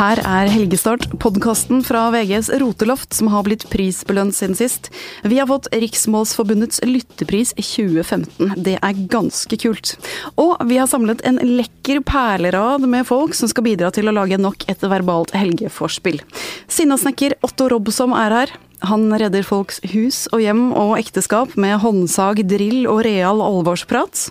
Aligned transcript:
Her 0.00 0.16
er 0.24 0.48
Helgestart, 0.48 1.02
podkasten 1.20 1.82
fra 1.84 2.06
VGs 2.14 2.46
Roteloft 2.62 3.12
som 3.12 3.28
har 3.34 3.42
blitt 3.44 3.66
prisbelønt 3.68 4.32
siden 4.32 4.56
sist. 4.56 4.88
Vi 5.28 5.36
har 5.36 5.50
fått 5.50 5.68
Riksmålsforbundets 5.76 6.80
lyttepris 6.88 7.52
2015. 7.58 8.54
Det 8.64 8.78
er 8.80 9.02
ganske 9.12 9.58
kult. 9.60 9.92
Og 10.40 10.54
vi 10.70 10.78
har 10.80 10.88
samlet 10.88 11.20
en 11.28 11.36
lekker 11.44 12.00
perlerad 12.08 12.88
med 12.88 13.04
folk 13.10 13.36
som 13.36 13.52
skal 13.52 13.68
bidra 13.68 13.92
til 13.92 14.08
å 14.08 14.16
lage 14.16 14.40
nok 14.40 14.64
et 14.72 14.88
verbalt 14.88 15.36
helgeforspill. 15.36 16.22
Sinnasnekker 16.64 17.36
Otto 17.44 17.68
Robsom 17.68 18.16
er 18.16 18.38
her. 18.38 18.56
Han 18.88 19.10
redder 19.12 19.44
folks 19.44 19.80
hus 19.92 20.22
og 20.32 20.40
hjem 20.40 20.70
og 20.72 20.94
ekteskap 20.96 21.52
med 21.60 21.76
håndsag, 21.82 22.40
drill 22.48 22.86
og 22.88 23.02
real 23.04 23.42
alvorsprat. 23.44 24.28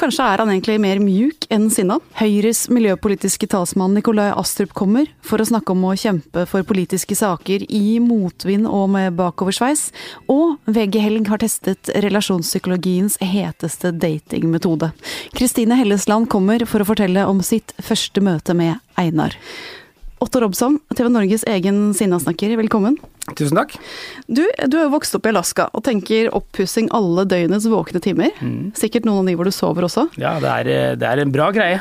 Kanskje 0.00 0.24
er 0.24 0.40
han 0.40 0.52
egentlig 0.52 0.78
mer 0.80 1.00
mjuk 1.02 1.44
enn 1.52 1.68
sinna? 1.72 1.98
Høyres 2.20 2.64
miljøpolitiske 2.72 3.50
talsmann 3.52 3.92
Nikolai 3.96 4.30
Astrup 4.32 4.72
kommer 4.76 5.10
for 5.26 5.42
å 5.42 5.48
snakke 5.50 5.74
om 5.74 5.84
å 5.84 5.96
kjempe 6.00 6.46
for 6.48 6.64
politiske 6.68 7.18
saker 7.18 7.66
i 7.68 7.98
motvind 8.00 8.68
og 8.70 8.88
med 8.94 9.18
bakoversveis. 9.20 9.90
Og 10.32 10.56
VG 10.70 11.00
Helg 11.04 11.28
har 11.28 11.42
testet 11.44 11.92
relasjonspsykologiens 12.06 13.18
heteste 13.20 13.92
datingmetode. 13.92 14.94
Kristine 15.36 15.76
Hellesland 15.76 16.30
kommer 16.32 16.64
for 16.64 16.80
å 16.80 16.88
fortelle 16.88 17.28
om 17.28 17.44
sitt 17.44 17.76
første 17.84 18.24
møte 18.24 18.56
med 18.56 18.80
Einar. 19.00 19.36
Otto 20.20 20.40
Robson, 20.42 20.76
TV 20.92 21.08
Norges 21.08 21.46
egen 21.48 21.94
sinnasnakker, 21.96 22.52
velkommen. 22.60 22.98
Tusen 23.38 23.58
takk. 23.58 23.76
Du, 24.26 24.42
du 24.42 24.76
er 24.76 24.84
jo 24.86 24.92
vokst 24.94 25.14
opp 25.16 25.28
i 25.28 25.32
Alaska 25.32 25.68
og 25.76 25.84
tenker 25.86 26.30
oppussing 26.36 26.90
alle 26.96 27.26
døgnets 27.28 27.68
våkne 27.70 28.02
timer. 28.02 28.34
Mm. 28.40 28.72
Sikkert 28.78 29.08
noen 29.08 29.24
av 29.24 29.30
de 29.30 29.36
hvor 29.38 29.48
du 29.48 29.54
sover 29.54 29.86
også. 29.88 30.08
Ja, 30.20 30.36
det 30.42 30.50
er, 30.50 30.96
det 31.00 31.08
er, 31.08 31.22
en 31.22 31.34
bra 31.34 31.50
greie. 31.54 31.80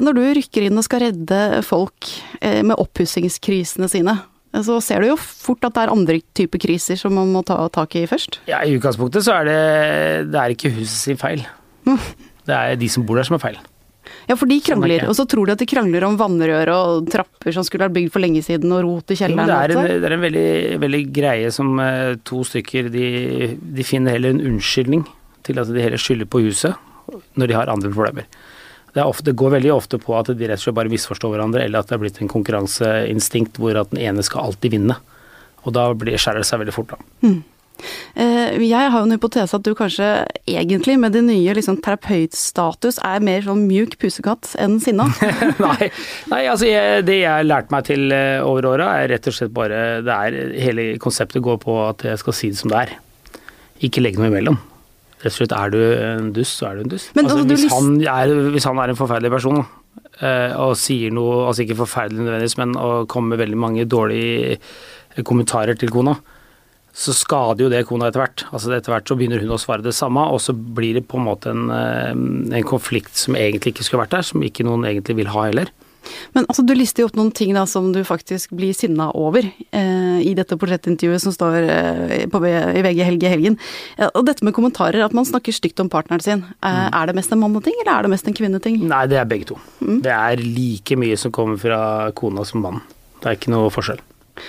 Når 0.00 0.16
du 0.16 0.22
rykker 0.40 0.66
inn 0.66 0.80
og 0.80 0.86
skal 0.86 1.04
redde 1.08 1.40
folk 1.66 2.08
eh, 2.40 2.62
med 2.64 2.78
oppussingskrisene 2.80 3.90
sine, 3.92 4.16
så 4.64 4.78
ser 4.84 5.02
du 5.02 5.10
jo 5.10 5.18
fort 5.18 5.64
at 5.66 5.74
det 5.74 5.82
er 5.82 5.92
andre 5.92 6.20
typer 6.36 6.62
kriser 6.62 6.98
som 7.00 7.16
man 7.18 7.32
må 7.34 7.42
ta 7.46 7.58
tak 7.74 7.96
i 7.98 8.04
først. 8.10 8.38
Ja, 8.50 8.62
i 8.62 8.76
utgangspunktet 8.76 9.26
så 9.26 9.40
er 9.40 9.50
det, 9.50 9.60
det 10.30 10.40
er 10.40 10.54
ikke 10.54 10.72
huset 10.76 11.00
sin 11.00 11.20
feil. 11.20 11.44
Det 12.44 12.52
er 12.52 12.74
de 12.76 12.88
som 12.92 13.06
bor 13.08 13.16
der 13.16 13.24
som 13.24 13.38
er 13.38 13.40
feil. 13.40 13.54
Ja, 14.28 14.36
for 14.40 14.48
de 14.50 14.56
krangler, 14.64 15.04
og 15.08 15.16
så 15.16 15.26
tror 15.28 15.48
de 15.48 15.54
at 15.54 15.60
de 15.62 15.68
krangler 15.68 16.06
om 16.06 16.16
vannrør 16.20 16.70
og 16.74 17.10
trapper 17.12 17.54
som 17.56 17.66
skulle 17.66 17.86
vært 17.86 17.96
bygd 17.96 18.12
for 18.14 18.24
lenge 18.24 18.42
siden, 18.44 18.72
og 18.72 18.84
rot 18.86 19.14
i 19.14 19.18
kjelleren. 19.20 19.48
Jo, 19.48 19.52
det, 19.52 19.60
er 19.60 19.74
en, 19.74 20.02
det 20.02 20.08
er 20.08 20.16
en 20.16 20.24
veldig, 20.24 20.48
veldig, 20.84 21.02
greie 21.14 21.52
som 21.54 21.78
uh, 21.80 22.16
to 22.26 22.42
stykker 22.48 22.90
de, 22.92 23.06
de, 23.60 23.86
finner 23.86 24.16
heller 24.16 24.34
en 24.34 24.42
unnskyldning 24.54 25.06
til 25.44 25.60
at 25.60 25.70
de 25.72 25.84
heller 25.84 26.00
skylder 26.00 26.28
på 26.30 26.42
huset 26.46 26.76
når 27.38 27.50
de 27.50 27.56
har 27.56 27.72
andre 27.72 27.92
problemer. 27.92 28.28
Det, 28.94 29.02
ofte, 29.02 29.26
det, 29.28 29.38
går 29.38 29.56
veldig 29.56 29.72
ofte 29.74 29.98
på 30.00 30.14
at 30.16 30.30
de 30.30 30.46
rett 30.48 30.60
og 30.60 30.68
slett 30.68 30.76
bare 30.78 30.92
misforstår 30.92 31.34
hverandre, 31.34 31.64
eller 31.66 31.82
at 31.82 31.90
det 31.90 31.96
er 31.96 32.04
blitt 32.04 32.20
en 32.22 32.30
konkurranseinstinkt 32.30 33.58
hvor 33.60 33.76
at 33.80 33.90
den 33.92 34.00
ene 34.04 34.24
skal 34.24 34.48
alltid 34.48 34.76
vinne. 34.78 35.00
Og 35.64 35.74
da 35.74 35.88
blir, 35.98 36.16
skjærer 36.20 36.44
det 36.44 36.48
seg 36.48 36.62
veldig 36.62 36.76
fort, 36.76 36.94
da. 36.94 37.10
Mm. 37.26 37.40
Eh, 38.14 38.60
jeg 38.62 38.90
har 38.92 38.94
jo 39.00 39.06
en 39.08 39.14
hypotese 39.16 39.56
at 39.56 39.64
du 39.66 39.72
kanskje 39.76 40.08
egentlig 40.46 40.96
med 41.00 41.16
din 41.16 41.26
nye 41.28 41.54
liksom, 41.56 41.80
terapeutstatus 41.84 43.00
er 43.04 43.24
mer 43.26 43.42
sånn 43.46 43.64
mjuk 43.68 43.96
pusekatt 44.02 44.52
enn 44.62 44.78
sinna? 44.82 45.08
nei, 45.66 45.90
nei, 46.30 46.42
altså 46.50 46.68
jeg, 46.70 47.02
det 47.08 47.20
jeg 47.22 47.30
har 47.30 47.46
lært 47.46 47.74
meg 47.74 47.88
til 47.88 48.14
eh, 48.14 48.38
over 48.44 48.70
åra 48.74 48.92
er 49.00 49.10
rett 49.16 49.26
og 49.30 49.36
slett 49.36 49.54
bare 49.54 49.82
det 50.04 50.14
er, 50.14 50.38
Hele 50.64 50.86
konseptet 51.02 51.42
går 51.44 51.58
på 51.62 51.80
at 51.88 52.06
jeg 52.06 52.20
skal 52.22 52.36
si 52.36 52.52
det 52.52 52.60
som 52.60 52.70
det 52.72 52.84
er. 52.84 52.94
Ikke 53.84 54.02
legge 54.04 54.22
noe 54.22 54.30
imellom. 54.30 54.60
Rett 55.24 55.32
og 55.32 55.38
slett 55.38 55.54
er 55.56 55.72
du 55.72 55.80
en 55.80 56.30
dust, 56.36 56.58
så 56.60 56.68
er 56.68 56.78
du 56.78 56.84
en 56.84 56.92
dust. 56.92 57.10
Altså, 57.16 57.40
altså, 57.40 57.48
hvis, 57.50 57.66
han 57.72 57.96
er, 58.00 58.34
hvis, 58.54 58.68
han 58.68 58.80
er, 58.80 58.92
en 58.92 58.98
forferdelig 58.98 59.32
person 59.32 59.60
eh, 59.62 60.52
og 60.60 60.76
sier 60.78 61.14
noe, 61.14 61.46
altså 61.48 61.64
ikke 61.64 61.80
forferdelig 61.82 62.22
nødvendigvis, 62.22 62.58
men 62.60 62.76
og 62.78 63.08
kommer 63.10 63.34
med 63.34 63.42
veldig 63.42 63.60
mange 63.60 63.88
dårlige 63.88 64.58
kommentarer 65.26 65.78
til 65.78 65.92
kona, 65.94 66.16
så 66.94 67.14
skader 67.16 67.66
jo 67.66 67.70
det 67.72 67.82
kona 67.88 68.08
etter 68.08 68.22
hvert. 68.22 68.44
Altså 68.54 68.70
Etter 68.76 68.94
hvert 68.94 69.10
så 69.10 69.16
begynner 69.18 69.42
hun 69.42 69.56
å 69.56 69.60
svare 69.60 69.82
det 69.82 69.96
samme, 69.96 70.28
og 70.30 70.38
så 70.42 70.54
blir 70.54 71.00
det 71.00 71.08
på 71.10 71.18
en 71.18 71.26
måte 71.26 71.50
en, 71.50 71.66
eh, 71.74 72.12
en 72.14 72.68
konflikt 72.68 73.18
som 73.18 73.34
egentlig 73.34 73.74
ikke 73.74 73.86
skulle 73.88 74.04
vært 74.04 74.14
der, 74.14 74.28
som 74.28 74.44
ikke 74.46 74.66
noen 74.66 74.86
egentlig 74.86 75.18
vil 75.18 75.32
ha 75.34 75.48
heller. 75.48 75.72
Men 76.36 76.46
altså, 76.46 76.64
du 76.66 76.74
lister 76.76 77.02
jo 77.02 77.08
opp 77.08 77.18
noen 77.18 77.32
ting 77.34 77.54
da 77.56 77.64
som 77.70 77.90
du 77.94 78.00
faktisk 78.06 78.54
blir 78.56 78.74
sinna 78.76 79.10
over 79.16 79.46
eh, 79.46 80.20
i 80.24 80.34
dette 80.36 80.58
portrettintervjuet 80.60 81.22
som 81.22 81.34
står 81.34 81.58
eh, 81.64 82.24
på, 82.30 82.42
i 82.44 82.84
VG 82.84 83.02
Helge 83.08 83.32
Helgen. 83.32 83.58
Ja, 83.98 84.10
og 84.12 84.26
dette 84.28 84.46
med 84.46 84.56
kommentarer, 84.56 85.02
at 85.04 85.16
man 85.16 85.28
snakker 85.28 85.54
stygt 85.54 85.82
om 85.82 85.90
partneren 85.92 86.24
sin. 86.24 86.46
Eh, 86.60 86.80
mm. 86.80 86.88
Er 87.00 87.10
det 87.10 87.18
mest 87.18 87.34
en 87.34 87.42
manneting, 87.42 87.76
eller 87.82 87.94
er 87.96 88.06
det 88.06 88.14
mest 88.14 88.30
en 88.30 88.36
kvinneting? 88.36 88.80
Nei, 88.90 89.04
det 89.10 89.20
er 89.20 89.30
begge 89.30 89.52
to. 89.54 89.60
Mm. 89.80 90.00
Det 90.04 90.16
er 90.16 90.44
like 90.44 90.98
mye 91.00 91.20
som 91.20 91.34
kommer 91.34 91.60
fra 91.60 91.80
kona 92.16 92.46
som 92.48 92.64
mann. 92.64 92.82
Det 93.20 93.30
er 93.30 93.40
ikke 93.40 93.54
noe 93.54 93.72
forskjell. 93.72 94.02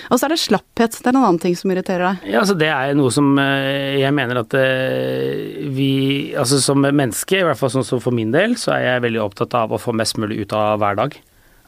Og 0.09 0.17
så 0.17 0.25
er 0.25 0.33
det 0.33 0.41
slapphet. 0.41 0.97
Det 0.97 1.09
er 1.09 1.13
en 1.13 1.21
annen 1.21 1.39
ting 1.41 1.55
som 1.57 1.71
irriterer 1.73 2.03
deg. 2.07 2.27
Ja, 2.33 2.41
altså 2.41 2.57
Det 2.57 2.69
er 2.71 2.97
noe 2.97 3.13
som 3.13 3.35
eh, 3.41 3.99
jeg 4.01 4.15
mener 4.17 4.41
at 4.41 4.55
eh, 4.57 5.65
vi 5.75 5.91
Altså 6.37 6.59
som 6.63 6.81
menneske, 6.81 7.39
i 7.39 7.45
hvert 7.45 7.59
fall 7.59 7.73
sånn 7.73 7.87
som 7.87 8.01
for 8.03 8.15
min 8.15 8.33
del, 8.33 8.57
så 8.59 8.75
er 8.75 8.85
jeg 8.87 9.05
veldig 9.07 9.23
opptatt 9.23 9.55
av 9.57 9.73
å 9.75 9.81
få 9.81 9.95
mest 9.97 10.19
mulig 10.21 10.41
ut 10.43 10.55
av 10.57 10.79
hver 10.81 10.99
dag. 11.01 11.17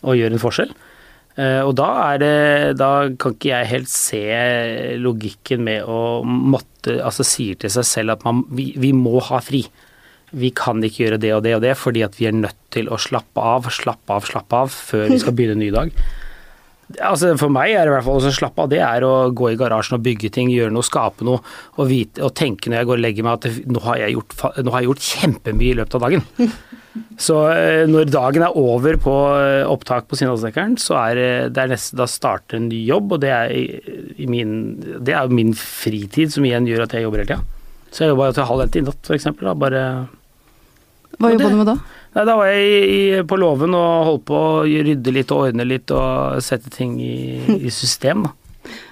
Og 0.03 0.17
gjøre 0.17 0.37
en 0.37 0.43
forskjell. 0.43 0.73
Eh, 1.37 1.61
og 1.61 1.75
da 1.77 1.89
er 2.07 2.21
det 2.21 2.37
Da 2.79 2.91
kan 3.21 3.35
ikke 3.35 3.51
jeg 3.51 3.69
helt 3.69 3.91
se 3.93 4.23
logikken 4.97 5.61
med 5.67 5.85
å 5.85 6.23
måtte 6.25 6.95
Altså 6.97 7.25
sier 7.27 7.59
til 7.61 7.69
seg 7.69 7.85
selv 7.85 8.15
at 8.15 8.25
man, 8.25 8.41
vi, 8.49 8.71
vi 8.79 8.89
må 8.95 9.19
ha 9.29 9.41
fri 9.43 9.67
vi 10.35 10.49
kan 10.51 10.81
ikke 10.83 11.05
gjøre 11.05 11.19
det 11.23 11.29
og 11.37 11.43
det 11.45 11.53
og 11.55 11.61
det 11.63 11.73
fordi 11.79 12.01
at 12.03 12.17
vi 12.19 12.27
er 12.27 12.35
nødt 12.35 12.57
til 12.73 12.89
å 12.91 12.97
slappe 12.99 13.39
av, 13.39 13.69
slappe 13.71 14.11
av, 14.11 14.25
slappe 14.27 14.63
av 14.65 14.73
før 14.73 15.05
vi 15.13 15.19
skal 15.21 15.35
begynne 15.37 15.55
en 15.55 15.63
ny 15.63 15.69
dag. 15.71 15.93
Altså 17.03 17.33
For 17.35 17.51
meg 17.51 17.73
er 17.75 17.83
det 17.83 17.91
i 17.91 17.95
hvert 17.97 18.05
fall 18.05 18.23
å 18.23 18.31
slappe 18.31 18.63
av. 18.63 18.69
Det 18.71 18.79
er 18.83 19.03
å 19.03 19.13
gå 19.35 19.51
i 19.51 19.57
garasjen 19.59 19.97
og 19.97 20.05
bygge 20.05 20.31
ting, 20.37 20.51
gjøre 20.53 20.71
noe, 20.71 20.85
skape 20.87 21.27
noe. 21.27 21.41
Og, 21.75 21.83
vite, 21.89 22.23
og 22.23 22.31
tenke 22.37 22.71
når 22.71 22.79
jeg 22.81 22.89
går 22.89 22.99
og 22.99 23.03
legger 23.03 23.27
meg 23.27 23.39
at 23.39 23.71
nå 23.75 23.83
har 23.83 24.01
jeg 24.05 24.15
gjort, 24.15 24.37
har 24.47 24.77
jeg 24.79 24.87
gjort 24.87 25.07
kjempemye 25.11 25.73
i 25.73 25.79
løpet 25.81 25.97
av 25.97 26.05
dagen. 26.07 26.27
Så 27.21 27.35
eh, 27.51 27.83
når 27.89 28.09
dagen 28.09 28.45
er 28.45 28.55
over 28.57 28.97
på 29.01 29.15
eh, 29.37 29.67
opptak 29.69 30.07
på 30.09 30.17
Sinnasnekkeren, 30.17 30.77
så 30.81 30.95
er 31.01 31.19
det 31.53 31.61
er 31.61 31.69
nesten, 31.69 31.99
da 31.99 32.07
starter 32.09 32.57
en 32.57 32.69
ny 32.71 32.79
jobb. 32.87 33.13
Og 33.17 33.21
det 33.21 33.33
er, 33.33 33.53
i 34.17 34.29
min, 34.29 34.55
det 35.05 35.13
er 35.17 35.33
min 35.33 35.53
fritid 35.57 36.33
som 36.33 36.47
igjen 36.47 36.69
gjør 36.69 36.87
at 36.87 36.95
jeg 36.97 37.05
jobber 37.05 37.21
hele 37.21 37.35
tida. 37.35 37.67
Så 37.91 38.03
jeg 38.03 38.13
jobba 38.13 38.31
til 38.35 38.49
halv 38.49 38.65
ett 38.65 38.79
i 38.79 38.85
natt, 38.87 39.11
f.eks. 39.11 39.29
Bare 39.37 39.83
Hva 41.17 41.33
jobba 41.33 41.51
du 41.53 41.59
med 41.61 41.69
da? 41.69 41.77
Nei, 42.17 42.25
Da 42.25 42.33
var 42.39 42.49
jeg 42.49 42.89
i, 42.89 42.99
på 43.29 43.37
låven 43.37 43.75
og 43.77 44.07
holdt 44.07 44.25
på 44.25 44.37
å 44.41 44.65
rydde 44.65 45.13
litt 45.13 45.31
og 45.33 45.51
ordne 45.51 45.67
litt 45.69 45.91
og 45.93 46.41
sette 46.41 46.71
ting 46.73 46.97
i, 46.97 47.17
i 47.61 47.73
system. 47.73 48.27
da. 48.27 48.33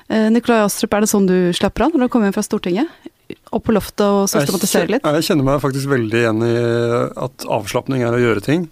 Eh, 0.06 0.28
Nikolai 0.30 0.59
Astrup, 0.62 0.94
er 0.94 1.02
det 1.02 1.08
sånn 1.09 1.25
du 1.25 1.50
slapper 1.58 1.88
av 1.88 1.96
når 1.96 2.06
du 2.06 2.12
kommer 2.14 2.30
hjem 2.30 2.35
fra 2.35 2.44
Stortinget? 2.46 3.08
Opp 3.50 3.64
på 3.66 3.74
loftet 3.74 4.03
og 4.06 4.28
systematisere 4.30 4.85
litt? 4.94 5.08
Jeg 5.18 5.25
kjenner 5.25 5.47
meg 5.47 5.64
faktisk 5.64 5.90
veldig 5.90 6.19
igjen 6.19 6.44
i 6.46 6.52
at 7.25 7.46
avslapning 7.50 8.03
er 8.06 8.14
å 8.14 8.19
gjøre 8.22 8.44
ting. 8.46 8.68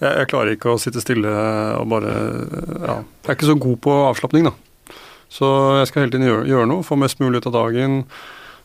Jeg, 0.00 0.08
jeg 0.08 0.30
klarer 0.32 0.56
ikke 0.56 0.72
å 0.72 0.78
sitte 0.80 1.02
stille 1.04 1.34
og 1.76 1.84
bare 1.92 2.14
Ja. 2.16 2.96
Jeg 2.96 3.28
er 3.28 3.36
ikke 3.36 3.50
så 3.50 3.58
god 3.60 3.76
på 3.84 3.98
avslapning, 4.06 4.48
da. 4.48 4.96
Så 5.28 5.52
jeg 5.82 5.90
skal 5.92 6.06
hele 6.06 6.14
tiden 6.16 6.30
gjøre, 6.30 6.48
gjøre 6.48 6.70
noe, 6.72 6.86
få 6.88 6.96
mest 7.04 7.20
mulig 7.20 7.44
ut 7.44 7.50
av 7.52 7.58
dagen. 7.58 8.00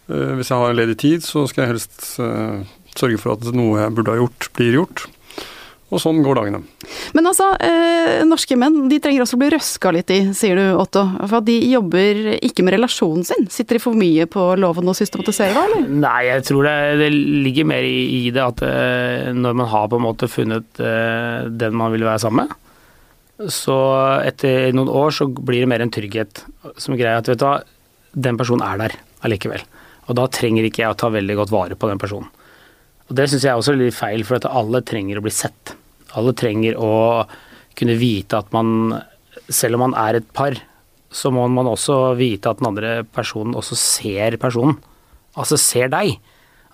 Uh, 0.07 0.39
hvis 0.39 0.53
jeg 0.53 0.63
har 0.63 0.71
en 0.71 0.79
ledig 0.79 0.95
tid, 1.03 1.27
så 1.27 1.43
skal 1.51 1.65
jeg 1.65 1.75
helst 1.75 2.13
sørge 2.95 3.19
for 3.19 3.35
at 3.35 3.43
noe 3.51 3.83
jeg 3.83 3.97
burde 3.99 4.15
ha 4.15 4.23
gjort, 4.23 4.49
blir 4.55 4.79
gjort. 4.79 5.09
Og 5.95 6.01
sånn 6.01 6.19
går 6.25 6.35
dagene. 6.35 6.59
Men 7.15 7.29
altså, 7.29 7.47
eh, 7.63 8.25
norske 8.27 8.57
menn 8.59 8.89
de 8.91 8.97
trenger 8.99 9.23
også 9.23 9.37
å 9.37 9.41
bli 9.41 9.51
røska 9.53 9.93
litt 9.95 10.11
i, 10.11 10.19
sier 10.35 10.59
du 10.59 10.63
Otto. 10.81 11.05
For 11.21 11.39
at 11.39 11.47
de 11.47 11.55
jobber 11.71 12.33
ikke 12.35 12.65
med 12.67 12.75
relasjonen 12.75 13.23
sin. 13.27 13.47
Sitter 13.53 13.79
de 13.79 13.83
for 13.85 13.95
mye 13.95 14.27
på 14.27 14.43
loven 14.59 14.91
og 14.91 14.97
systematisere 14.99 15.55
da, 15.55 15.63
eller? 15.69 15.87
Nei, 16.03 16.25
jeg 16.27 16.43
tror 16.49 16.67
det, 16.67 16.75
det 16.99 17.09
ligger 17.15 17.69
mer 17.71 17.87
i, 17.87 18.03
i 18.19 18.21
det 18.35 18.43
at 18.43 18.65
eh, 18.67 19.31
når 19.35 19.57
man 19.61 19.71
har 19.71 19.87
på 19.91 20.01
en 20.01 20.07
måte 20.09 20.31
funnet 20.31 20.83
eh, 20.83 21.47
den 21.47 21.79
man 21.79 21.95
vil 21.95 22.07
være 22.07 22.25
sammen 22.25 22.43
med, 22.43 22.61
så 23.51 23.77
etter 24.23 24.71
noen 24.75 24.91
år 24.91 25.15
så 25.15 25.27
blir 25.27 25.63
det 25.63 25.71
mer 25.71 25.83
en 25.83 25.91
trygghet 25.91 26.43
som 26.79 26.95
greier 26.95 27.19
at 27.19 27.27
vet 27.27 27.39
du 27.39 27.47
hva, 27.47 27.57
den 28.15 28.37
personen 28.39 28.63
er 28.63 28.79
der 28.79 28.95
allikevel. 29.27 29.63
Og 30.07 30.15
da 30.19 30.27
trenger 30.31 30.67
ikke 30.67 30.83
jeg 30.83 30.93
å 30.93 30.99
ta 30.99 31.09
veldig 31.11 31.39
godt 31.41 31.51
vare 31.55 31.79
på 31.79 31.89
den 31.89 31.99
personen. 31.99 32.29
Og 33.09 33.17
Det 33.17 33.27
syns 33.29 33.43
jeg 33.45 33.51
er 33.51 33.59
også 33.59 33.75
litt 33.77 33.97
feil, 33.97 34.23
for 34.25 34.39
at 34.39 34.47
alle 34.49 34.81
trenger 34.85 35.19
å 35.19 35.25
bli 35.25 35.33
sett. 35.33 35.75
Alle 36.19 36.35
trenger 36.37 36.77
å 36.79 36.93
kunne 37.75 37.97
vite 37.99 38.39
at 38.39 38.53
man, 38.55 38.95
selv 39.49 39.77
om 39.77 39.85
man 39.87 39.97
er 39.99 40.21
et 40.21 40.29
par, 40.35 40.57
så 41.15 41.31
må 41.31 41.45
man 41.51 41.69
også 41.69 42.15
vite 42.19 42.51
at 42.51 42.59
den 42.59 42.69
andre 42.71 42.97
personen 43.07 43.55
også 43.55 43.77
ser 43.79 44.37
personen. 44.41 44.77
Altså 45.35 45.59
ser 45.59 45.91
deg. 45.91 46.17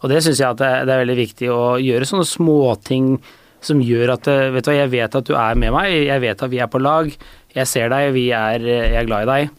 Og 0.02 0.10
det 0.10 0.22
syns 0.26 0.42
jeg 0.42 0.50
at 0.50 0.62
det, 0.62 0.90
er 0.90 1.04
veldig 1.04 1.18
viktig 1.20 1.50
å 1.54 1.78
gjøre 1.82 2.08
sånne 2.10 2.26
småting 2.26 3.16
som 3.62 3.82
gjør 3.86 4.16
at 4.16 4.26
Vet 4.26 4.66
du 4.66 4.72
hva, 4.72 4.78
jeg 4.80 4.90
vet 4.90 5.18
at 5.18 5.28
du 5.28 5.36
er 5.38 5.58
med 5.62 5.74
meg, 5.76 5.94
jeg 6.08 6.24
vet 6.24 6.42
at 6.42 6.50
vi 6.50 6.62
er 6.62 6.70
på 6.72 6.82
lag, 6.82 7.12
jeg 7.54 7.70
ser 7.70 7.92
deg, 7.94 8.10
vi 8.16 8.32
er, 8.34 8.64
jeg 8.66 8.98
er 9.04 9.10
glad 9.10 9.28
i 9.28 9.30
deg. 9.30 9.52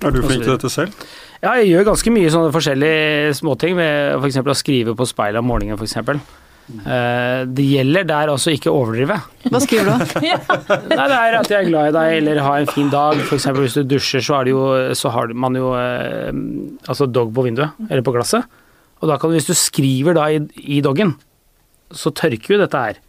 Er 0.00 0.14
du 0.14 0.22
flink 0.24 0.46
til 0.46 0.54
dette 0.54 0.70
selv? 0.72 1.08
Ja, 1.40 1.54
jeg 1.60 1.70
gjør 1.70 1.90
ganske 1.90 2.12
mye 2.12 2.30
sånne 2.32 2.52
forskjellige 2.52 3.34
småting. 3.36 3.76
Med 3.76 4.16
f.eks. 4.20 4.40
å 4.40 4.56
skrive 4.56 4.94
på 4.96 5.08
speilet 5.08 5.40
om 5.40 5.48
morgenen, 5.48 5.76
f.eks. 5.76 5.96
Eh, 6.80 7.42
det 7.50 7.66
gjelder 7.66 8.06
der 8.08 8.32
også 8.32 8.54
ikke 8.54 8.70
å 8.70 8.80
overdrive. 8.82 9.18
Hva 9.50 9.60
skriver 9.64 9.90
du? 9.90 10.20
Nei, 10.94 11.06
det 11.10 11.18
er 11.18 11.36
at 11.40 11.50
jeg 11.50 11.58
er 11.58 11.68
glad 11.68 11.90
i 11.90 11.96
deg, 11.96 12.14
eller 12.20 12.42
ha 12.46 12.54
en 12.60 12.70
fin 12.70 12.90
dag. 12.92 13.20
F.eks. 13.26 13.48
hvis 13.58 13.78
du 13.80 13.82
dusjer, 13.96 14.24
så, 14.24 14.40
det 14.46 14.54
jo, 14.54 14.64
så 14.96 15.12
har 15.14 15.34
man 15.34 15.58
jo 15.58 15.72
eh, 15.78 16.30
altså 16.86 17.08
dog 17.10 17.34
på 17.36 17.46
vinduet, 17.48 17.76
eller 17.88 18.06
på 18.06 18.14
glasset. 18.16 18.48
Og 19.00 19.08
da 19.10 19.16
kan 19.20 19.32
du, 19.32 19.38
hvis 19.38 19.48
du 19.48 19.56
skriver 19.56 20.16
da 20.16 20.28
i, 20.32 20.42
i 20.78 20.82
doggen, 20.84 21.16
så 21.90 22.12
tørker 22.14 22.54
jo 22.54 22.60
dette 22.60 22.84
her. 22.88 23.00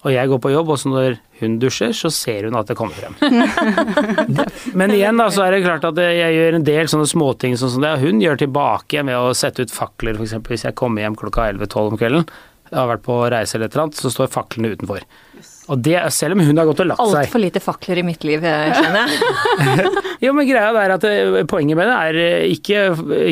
Og 0.00 0.14
jeg 0.14 0.30
går 0.30 0.38
på 0.40 0.52
jobb, 0.54 0.70
og 0.72 0.78
så 0.80 0.88
når 0.88 1.16
hun 1.42 1.58
dusjer, 1.60 1.92
så 1.96 2.08
ser 2.12 2.46
hun 2.48 2.56
at 2.56 2.70
det 2.70 2.76
kommer 2.78 2.96
frem. 2.96 3.16
Men 4.78 4.94
igjen 4.94 5.20
da, 5.20 5.26
så 5.32 5.44
er 5.44 5.52
det 5.52 5.64
klart 5.66 5.84
at 5.90 6.00
jeg 6.00 6.36
gjør 6.38 6.56
en 6.56 6.64
del 6.64 6.88
sånne 6.88 7.08
småting 7.08 7.56
sånn 7.60 7.74
som 7.74 7.84
det. 7.84 7.98
Hun 8.00 8.22
gjør 8.24 8.40
tilbake 8.40 9.04
med 9.04 9.18
å 9.18 9.34
sette 9.36 9.66
ut 9.66 9.74
fakler, 9.74 10.16
f.eks. 10.16 10.38
hvis 10.48 10.64
jeg 10.68 10.78
kommer 10.78 11.04
hjem 11.04 11.18
klokka 11.20 11.50
11-12 11.52 11.82
om 11.82 12.00
kvelden. 12.00 12.24
Har 12.72 12.86
vært 12.92 13.02
på 13.06 13.16
reise 13.32 13.56
eller 13.56 13.66
et 13.66 13.74
eller 13.74 13.88
annet, 13.88 13.98
så 13.98 14.10
står 14.12 14.28
faklene 14.30 14.70
utenfor. 14.76 15.02
Og 15.70 15.78
det, 15.86 15.94
selv 16.14 16.34
om 16.34 16.40
hun 16.42 16.58
har 16.58 16.66
gått 16.66 16.80
og 16.82 16.88
lagt 16.90 17.00
seg. 17.02 17.16
Altfor 17.24 17.42
lite 17.42 17.60
fakler 17.62 18.00
i 18.00 18.04
mitt 18.06 18.24
liv, 18.26 18.42
eh, 18.44 18.72
skjønner 18.74 19.06
jeg. 19.06 19.90
Jo, 20.24 20.32
men 20.36 20.48
greia 20.48 20.70
er 20.82 20.92
at 20.96 21.04
eh, 21.08 21.38
poenget 21.48 21.78
med 21.78 21.88
det 21.88 21.96
er 21.96 22.18
eh, 22.20 22.46
ikke, 22.52 22.80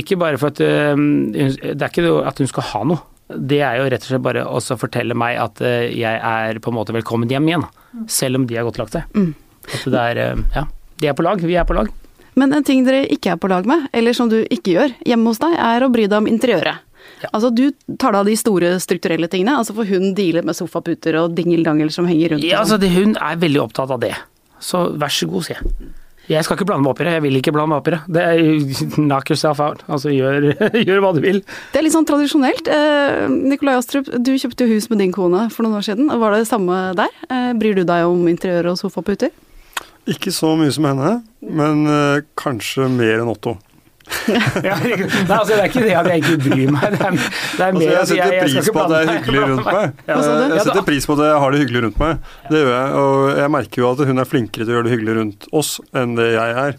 ikke 0.01 0.19
bare 0.21 0.39
for 0.41 0.49
at 0.55 0.63
hun- 0.63 1.33
Det 1.35 1.83
er 1.83 1.91
ikke 1.91 2.27
at 2.31 2.39
hun 2.39 2.51
skal 2.51 2.69
ha 2.73 2.83
noe. 2.93 3.03
Det 3.29 3.59
er 3.61 3.77
jo 3.83 3.89
rett 3.93 4.07
og 4.07 4.09
slett 4.09 4.25
bare 4.25 4.45
å 4.49 4.61
fortelle 4.81 5.15
meg 5.19 5.37
at 5.43 5.61
jeg 5.61 6.17
er 6.17 6.59
på 6.65 6.71
en 6.73 6.79
måte 6.79 6.95
velkommen 6.97 7.29
hjem 7.29 7.51
igjen. 7.51 7.67
Selv 8.09 8.39
om 8.41 8.47
de 8.49 8.57
har 8.57 8.65
gått 8.65 8.79
og 8.81 8.87
lagt 8.87 8.97
seg. 8.97 9.35
At 9.69 9.85
det 9.93 10.05
er 10.17 10.45
Ja. 10.57 10.65
De 10.99 11.07
er 11.11 11.15
på 11.15 11.23
lag, 11.27 11.39
vi 11.45 11.55
er 11.61 11.67
på 11.69 11.77
lag. 11.77 11.91
Men 12.39 12.55
en 12.55 12.65
ting 12.65 12.85
dere 12.87 13.03
ikke 13.11 13.33
er 13.35 13.37
på 13.43 13.51
lag 13.51 13.67
med, 13.67 13.89
eller 13.93 14.15
som 14.17 14.31
du 14.31 14.39
ikke 14.47 14.73
gjør 14.79 14.95
hjemme 15.05 15.27
hos 15.33 15.39
deg, 15.43 15.55
er 15.59 15.85
å 15.85 15.91
bry 15.93 16.07
deg 16.07 16.17
om 16.23 16.27
interiøret. 16.31 16.79
Ja. 17.23 17.31
Altså 17.33 17.51
Du 17.55 17.65
tar 17.99 18.15
deg 18.15 18.21
av 18.21 18.29
de 18.31 18.37
store 18.39 18.75
strukturelle 18.83 19.29
tingene, 19.31 19.57
altså 19.59 19.75
for 19.77 19.89
hun 19.89 20.13
dealer 20.19 20.47
med 20.47 20.57
sofaputer 20.59 21.19
og 21.23 21.35
dingeldangel 21.39 21.91
som 21.95 22.07
henger 22.11 22.37
rundt. 22.37 22.47
Ja, 22.47 22.63
altså 22.63 22.79
det, 22.81 22.93
Hun 22.95 23.17
er 23.17 23.41
veldig 23.41 23.65
opptatt 23.65 23.91
av 23.95 24.03
det. 24.03 24.15
Så 24.63 24.89
vær 24.99 25.13
så 25.13 25.29
god, 25.31 25.47
sier 25.47 25.59
jeg. 25.61 25.89
Jeg 26.29 26.45
skal 26.45 26.59
ikke 26.59 26.67
blande 26.69 26.85
meg 26.85 26.93
opp 26.93 27.01
i 27.01 27.07
det. 27.07 27.13
Jeg 27.17 27.25
vil 27.25 27.39
ikke 27.39 27.53
blande 27.57 27.73
meg 27.73 27.79
opp 27.81 27.89
i 27.89 27.93
det. 27.95 28.01
det 28.13 28.25
er, 28.29 28.41
knock 28.99 29.31
yourself 29.33 29.63
out. 29.65 29.85
Altså 29.89 30.13
gjør, 30.13 30.51
gjør 30.87 31.01
hva 31.05 31.13
du 31.17 31.23
vil. 31.25 31.41
Det 31.73 31.81
er 31.81 31.87
litt 31.87 31.95
sånn 31.97 32.09
tradisjonelt. 32.09 32.69
Eh, 32.69 33.25
Nikolai 33.33 33.79
Astrup, 33.79 34.11
du 34.13 34.35
kjøpte 34.37 34.67
jo 34.67 34.77
hus 34.77 34.91
med 34.93 35.01
din 35.03 35.15
kone 35.15 35.47
for 35.55 35.65
noen 35.65 35.81
år 35.81 35.87
siden. 35.89 36.11
Var 36.13 36.35
det 36.37 36.43
det 36.45 36.51
samme 36.51 36.81
der? 36.99 37.15
Eh, 37.33 37.53
bryr 37.59 37.81
du 37.81 37.87
deg 37.89 38.05
om 38.11 38.29
interiør 38.29 38.75
og 38.75 38.81
sofaputer? 38.83 39.33
Ikke 40.09 40.33
så 40.33 40.55
mye 40.57 40.73
som 40.73 40.87
henne, 40.89 41.15
men 41.45 41.89
eh, 41.89 42.27
kanskje 42.41 42.91
mer 42.93 43.23
enn 43.23 43.33
Otto. 43.33 43.57
Ja, 44.69 44.75
Nei, 44.79 44.95
altså 45.29 45.55
Det 45.55 45.59
er 45.59 45.69
ikke 45.69 45.83
det 45.85 45.95
at 45.99 46.09
jeg 46.11 46.23
ikke 46.23 46.37
bryr 46.45 46.73
meg. 46.75 46.95
Det 46.95 47.01
er, 47.07 47.17
det 47.19 47.65
er 47.65 47.69
Altså, 47.69 47.85
jeg 47.89 48.07
setter 48.09 48.35
jeg, 48.35 48.43
pris 48.45 48.71
på 48.73 48.83
at 48.83 48.93
det 48.93 48.99
er 48.99 49.11
hyggelig 49.13 49.43
rundt 49.49 49.69
meg. 49.69 49.93
Eh, 50.09 50.55
Jeg 50.55 50.65
setter 50.67 50.87
pris 50.87 51.07
på 51.09 51.15
at 51.19 51.23
jeg 51.27 51.41
har 51.43 51.55
det 51.55 51.61
hyggelig 51.63 51.83
rundt 51.85 52.01
meg. 52.03 52.25
Det 52.49 52.63
gjør 52.63 52.71
jeg. 52.75 52.89
Og 53.03 53.39
jeg 53.43 53.53
merker 53.55 53.83
jo 53.83 53.91
at 53.93 54.03
hun 54.11 54.23
er 54.25 54.29
flinkere 54.29 54.65
til 54.67 54.73
å 54.73 54.77
gjøre 54.79 54.89
det 54.89 54.95
hyggelig 54.97 55.17
rundt 55.21 55.49
oss 55.61 55.73
enn 55.97 56.17
det 56.19 56.29
jeg 56.35 56.57
er. 56.65 56.79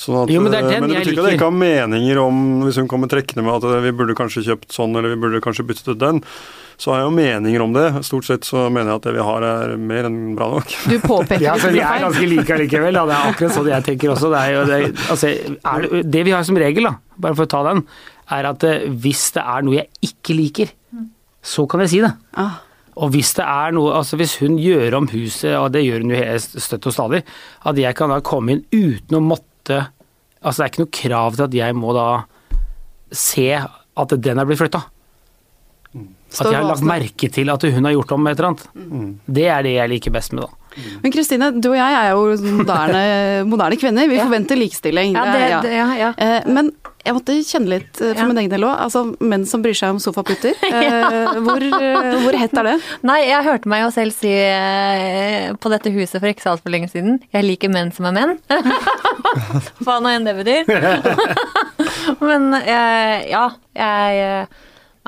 Sånn 0.00 0.18
at, 0.22 0.32
Jo, 0.32 0.40
men 0.44 0.54
det 0.54 0.62
er 0.62 0.80
men 0.80 0.88
det 0.90 1.02
betyr 1.02 1.12
ikke 1.14 1.24
at 1.24 1.30
jeg 1.30 1.38
ikke 1.40 1.50
har 1.50 1.58
meninger 1.60 2.22
om 2.22 2.40
hvis 2.66 2.80
hun 2.80 2.88
kommer 2.90 3.10
trekkende 3.12 3.44
med 3.46 3.58
at 3.58 3.68
eh, 3.70 3.82
vi 3.86 3.94
burde 4.00 4.16
kanskje 4.18 4.46
kjøpt 4.48 4.72
sånn, 4.76 4.96
eller 4.96 5.12
vi 5.14 5.20
burde 5.26 5.42
kanskje 5.44 5.66
byttet 5.68 5.92
ut 5.94 6.00
den. 6.00 6.22
Så 6.80 6.94
har 6.94 7.02
jeg 7.02 7.10
jo 7.10 7.12
meninger 7.12 7.60
om 7.60 7.74
det. 7.76 7.84
Stort 8.08 8.24
sett 8.24 8.46
så 8.48 8.62
mener 8.72 8.94
jeg 8.94 9.00
at 9.02 9.06
det 9.10 9.12
vi 9.18 9.24
har 9.26 9.44
er 9.44 9.74
mer 9.76 10.06
enn 10.08 10.20
bra 10.38 10.46
nok. 10.54 10.70
Du 10.88 10.96
påpeker 11.02 11.44
Ja, 11.50 11.58
så 11.60 11.68
det 11.68 11.76
Vi 11.76 11.82
er 11.84 12.00
ganske 12.06 12.28
like 12.30 12.54
allikevel. 12.56 12.96
Da. 12.96 13.02
Det 13.10 13.16
er 13.18 13.34
akkurat 13.34 13.56
sånn 13.58 13.68
jeg 13.68 13.86
tenker 13.90 14.14
også. 14.14 14.30
Det, 14.32 14.40
er 14.40 14.54
jo, 14.54 14.62
det, 14.70 14.78
altså, 15.12 15.32
er 15.74 15.84
det, 15.84 16.00
det 16.14 16.22
vi 16.24 16.32
har 16.32 16.46
som 16.48 16.56
regel, 16.62 16.88
da, 16.88 16.94
bare 17.20 17.36
for 17.36 17.44
å 17.44 17.52
ta 17.52 17.60
den, 17.68 17.82
er 18.32 18.48
at 18.48 18.64
eh, 18.64 18.86
hvis 19.04 19.26
det 19.36 19.44
er 19.44 19.66
noe 19.66 19.76
jeg 19.76 20.08
ikke 20.08 20.36
liker, 20.38 20.72
så 21.44 21.66
kan 21.68 21.84
jeg 21.84 21.92
si 21.92 22.00
det. 22.04 22.10
Ah, 22.40 22.58
Og 23.00 23.12
hvis 23.14 23.34
det 23.36 23.44
er 23.44 23.76
noe, 23.76 23.92
altså 24.00 24.16
hvis 24.20 24.38
hun 24.40 24.56
gjør 24.60 24.96
om 24.98 25.06
huset, 25.12 25.52
og 25.60 25.70
det 25.76 25.84
gjør 25.84 26.02
hun 26.04 26.14
jo 26.16 26.40
støtt 26.64 26.88
og 26.88 26.96
stadig, 26.96 27.20
at 27.68 27.80
jeg 27.80 27.96
kan 28.00 28.12
da 28.12 28.18
komme 28.24 28.56
inn 28.56 28.64
uten 28.72 29.20
å 29.20 29.24
måtte 29.24 29.82
Altså 30.40 30.62
det 30.62 30.64
er 30.64 30.70
ikke 30.70 30.80
noe 30.80 30.94
krav 30.96 31.34
til 31.36 31.44
at 31.44 31.54
jeg 31.58 31.74
må 31.76 31.90
da 31.92 32.04
se 33.12 33.44
at 33.60 34.12
den 34.24 34.40
er 34.40 34.46
blitt 34.48 34.60
flytta. 34.62 34.80
At 36.30 36.46
jeg 36.46 36.54
har 36.60 36.68
lagt 36.68 36.84
merke 36.86 37.30
til 37.34 37.50
at 37.50 37.62
hun 37.74 37.84
har 37.88 37.92
gjort 37.96 38.12
om 38.14 38.26
et 38.30 38.38
eller 38.38 38.48
annet. 38.52 38.66
Mm. 38.74 39.08
Det 39.26 39.46
er 39.50 39.62
det 39.66 39.72
jeg 39.74 39.90
liker 39.96 40.12
best 40.14 40.32
med, 40.36 40.44
da. 40.46 40.56
Men 41.02 41.10
Kristine, 41.10 41.48
du 41.58 41.66
og 41.72 41.74
jeg 41.74 41.94
er 41.98 42.12
jo 42.14 42.52
moderne, 42.60 43.00
moderne 43.50 43.76
kvinner. 43.80 44.06
Vi 44.06 44.14
Ja. 44.20 44.26
forventer 44.28 44.56
likestilling. 44.60 45.16
Ja, 45.18 45.24
Det 45.26 45.32
det, 45.40 45.48
ja. 45.50 45.60
det, 45.64 45.72
ja, 45.74 45.88
ja. 45.98 46.10
Eh, 46.16 46.46
Men 46.46 46.70
jeg 47.04 47.14
måtte 47.16 47.34
kjenne 47.42 47.68
litt 47.72 47.98
eh, 48.00 48.12
for 48.14 48.20
Ja. 48.22 48.26
min 48.30 48.38
egen 48.38 48.50
del 48.52 48.62
òg. 48.68 48.76
Altså, 48.84 49.02
menn 49.18 49.46
som 49.50 49.64
bryr 49.64 49.74
seg 49.74 49.90
om 49.90 49.98
sofaputer. 49.98 50.54
Eh, 50.70 51.40
hvor, 51.42 51.58
hvor 52.22 52.36
hett 52.38 52.54
er 52.56 52.62
det? 52.70 52.76
Nei, 53.02 53.18
jeg 53.26 53.44
hørte 53.44 53.68
meg 53.68 53.82
jo 53.82 53.90
selv 53.90 54.14
si 54.14 54.30
på 55.60 55.72
dette 55.74 55.90
huset 55.90 56.20
for 56.22 56.30
ikke 56.30 56.42
så 56.46 56.52
altfor 56.54 56.70
lenge 56.72 56.88
siden 56.92 57.18
Jeg 57.34 57.44
liker 57.44 57.68
menn 57.72 57.90
som 57.92 58.06
er 58.06 58.14
menn. 58.14 58.38
Hva 59.84 59.98
nå 60.00 60.12
enn 60.14 60.24
det 60.28 60.36
betyr. 60.38 60.70
Men 62.22 62.52
ja, 62.62 63.44
jeg 63.74 64.46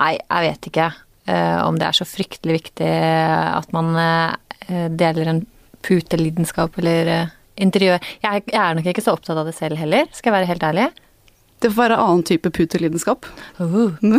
Nei, 0.03 0.13
jeg 0.19 0.49
vet 0.49 0.71
ikke 0.73 0.91
om 1.29 1.77
det 1.79 1.87
er 1.87 1.95
så 1.95 2.07
fryktelig 2.09 2.57
viktig 2.57 2.89
at 2.89 3.69
man 3.75 3.93
eh, 4.01 4.89
deler 4.91 5.31
en 5.31 5.45
putelidenskap 5.83 6.79
eller 6.79 7.11
eh, 7.11 7.33
interiør. 7.63 8.03
Jeg 8.23 8.45
er 8.55 8.77
nok 8.77 8.89
ikke 8.91 9.05
så 9.05 9.17
opptatt 9.17 9.39
av 9.39 9.49
det 9.49 9.57
selv 9.57 9.81
heller, 9.81 10.09
skal 10.15 10.33
jeg 10.33 10.39
være 10.41 10.51
helt 10.51 10.69
ærlig. 10.71 10.89
Det 11.63 11.71
får 11.71 11.79
være 11.85 11.99
annen 12.03 12.25
type 12.27 12.51
putelidenskap. 12.55 13.29
Uh. 13.61 13.93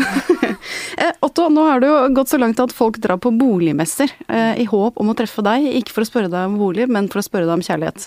Eh, 0.94 1.10
Otto, 1.26 1.48
nå 1.52 1.64
har 1.66 1.82
det 1.82 1.88
jo 1.90 1.96
gått 2.16 2.30
så 2.32 2.38
langt 2.40 2.60
at 2.62 2.72
folk 2.72 3.00
drar 3.02 3.18
på 3.20 3.32
boligmesser 3.36 4.12
eh, 4.30 4.62
i 4.62 4.66
håp 4.70 5.00
om 5.02 5.10
å 5.12 5.16
treffe 5.18 5.42
deg. 5.44 5.66
Ikke 5.80 5.96
for 5.96 6.06
å 6.06 6.08
spørre 6.08 6.30
deg 6.32 6.52
om 6.52 6.60
bolig, 6.62 6.86
men 6.88 7.10
for 7.12 7.20
å 7.20 7.26
spørre 7.26 7.48
deg 7.50 7.58
om 7.58 7.64
kjærlighet. 7.66 8.06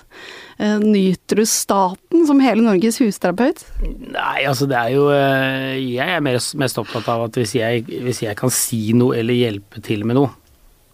Eh, 0.62 0.78
nyter 0.80 1.42
du 1.42 1.44
staten 1.50 2.24
som 2.28 2.40
hele 2.40 2.64
Norges 2.64 3.00
husterapeut? 3.02 3.64
Nei, 3.82 4.46
altså 4.46 4.68
det 4.70 4.78
er 4.78 4.94
jo 4.94 5.08
eh, 5.12 5.74
Jeg 5.82 6.14
er 6.14 6.24
mest, 6.24 6.54
mest 6.56 6.80
opptatt 6.80 7.10
av 7.12 7.26
at 7.26 7.36
hvis 7.36 7.56
jeg, 7.58 7.84
hvis 8.06 8.22
jeg 8.24 8.38
kan 8.38 8.54
si 8.54 8.94
noe 8.96 9.18
eller 9.18 9.36
hjelpe 9.36 9.82
til 9.84 10.06
med 10.08 10.16
noe 10.20 10.32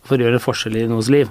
for 0.03 0.17
å 0.17 0.27
gjøre 0.27 0.41
en 0.41 0.47
forskjell 0.49 0.81
i 0.81 0.89
noens 0.91 1.13
liv, 1.13 1.31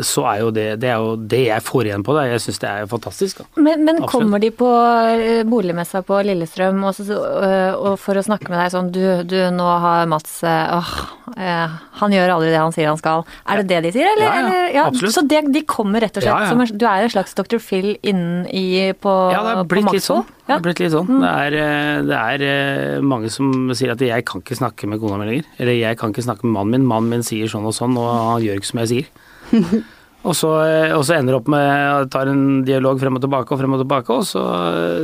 så 0.00 0.24
er 0.30 0.40
jo 0.40 0.50
det 0.54 0.66
det, 0.80 0.88
er 0.88 1.02
jo 1.02 1.14
det 1.16 1.42
jeg 1.44 1.64
får 1.64 1.88
igjen 1.88 2.04
på 2.06 2.14
det. 2.16 2.24
Jeg 2.30 2.42
syns 2.46 2.60
det 2.62 2.70
er 2.70 2.90
fantastisk. 2.90 3.42
Da. 3.42 3.62
Men, 3.66 3.84
men 3.86 4.00
kommer 4.08 4.42
de 4.42 4.52
på 4.54 4.68
eh, 4.68 5.42
boligmessa 5.48 6.02
på 6.06 6.20
Lillestrøm 6.26 6.82
og, 6.88 6.94
så, 6.96 7.06
øh, 7.12 7.72
og 7.76 7.98
for 8.00 8.18
å 8.18 8.24
snakke 8.24 8.48
med 8.50 8.58
deg 8.58 8.72
sånn 8.74 8.90
Du, 8.94 9.02
du 9.28 9.36
nå 9.54 9.68
har 9.84 10.08
Mats 10.10 10.40
øh, 10.46 10.76
åh, 10.78 10.92
eh, 11.36 11.76
Han 12.00 12.16
gjør 12.16 12.36
aldri 12.36 12.52
det 12.52 12.60
han 12.60 12.74
sier 12.74 12.90
han 12.90 13.00
skal. 13.00 13.26
Er 13.46 13.62
det 13.62 13.68
det 13.72 13.80
de 13.86 13.94
sier, 13.98 14.10
eller? 14.14 14.26
Ja, 14.26 14.34
ja, 14.36 14.44
eller? 14.48 14.80
absolutt. 14.86 15.16
Så 15.16 15.26
det, 15.28 15.42
de 15.54 15.64
kommer 15.68 16.04
rett 16.04 16.16
og 16.16 16.24
slett 16.24 16.32
Ja, 16.32 16.48
ja. 16.48 16.52
som 16.68 16.78
Du 16.78 16.86
er 16.88 17.06
en 17.06 17.12
slags 17.12 17.36
Dr. 17.38 17.58
Phil 17.62 17.94
innen 18.00 18.46
i 18.48 18.92
på, 18.96 19.16
Ja, 19.34 19.42
det 19.46 19.58
er 19.58 19.68
blitt 19.68 19.92
litt 19.92 20.06
sånn. 20.06 20.24
Det 20.46 20.56
er 20.56 20.62
blitt 20.64 20.80
litt 20.82 20.92
sånn. 20.94 21.20
Det 21.22 21.28
er, 21.30 21.54
eh, 21.62 21.98
det 22.08 22.18
er 22.18 22.44
eh, 22.46 23.02
mange 23.04 23.30
som 23.32 23.70
sier 23.78 23.94
at 23.94 24.02
jeg 24.02 24.26
kan 24.28 24.42
ikke 24.42 24.58
snakke 24.58 24.88
med 24.90 25.00
kona 25.02 25.20
mi 25.20 25.28
lenger. 25.28 25.50
Eller 25.62 25.78
jeg 25.78 25.98
kan 26.00 26.12
ikke 26.12 26.24
snakke 26.26 26.48
med 26.48 26.56
mannen 26.56 26.74
min. 26.74 26.88
Mannen 26.88 27.14
min 27.14 27.26
sier 27.26 27.50
sånn 27.50 27.68
og 27.68 27.76
sånn, 27.76 27.94
og 28.00 28.10
han 28.10 28.42
gjør 28.44 28.58
ikke 28.58 28.70
som 28.72 28.82
jeg 28.82 28.90
sier. 28.92 29.12
Og 30.22 30.36
så, 30.38 30.50
eh, 30.62 30.92
og 30.94 31.02
så 31.02 31.16
ender 31.16 31.34
det 31.34 31.38
opp 31.40 31.48
med 31.50 32.10
tar 32.14 32.28
en 32.30 32.62
dialog 32.66 33.00
frem 33.02 33.18
og 33.18 33.24
tilbake 33.24 33.50
og 33.50 33.58
frem 33.58 33.72
og 33.74 33.80
tilbake, 33.82 34.14
og 34.14 34.26
så, 34.26 34.42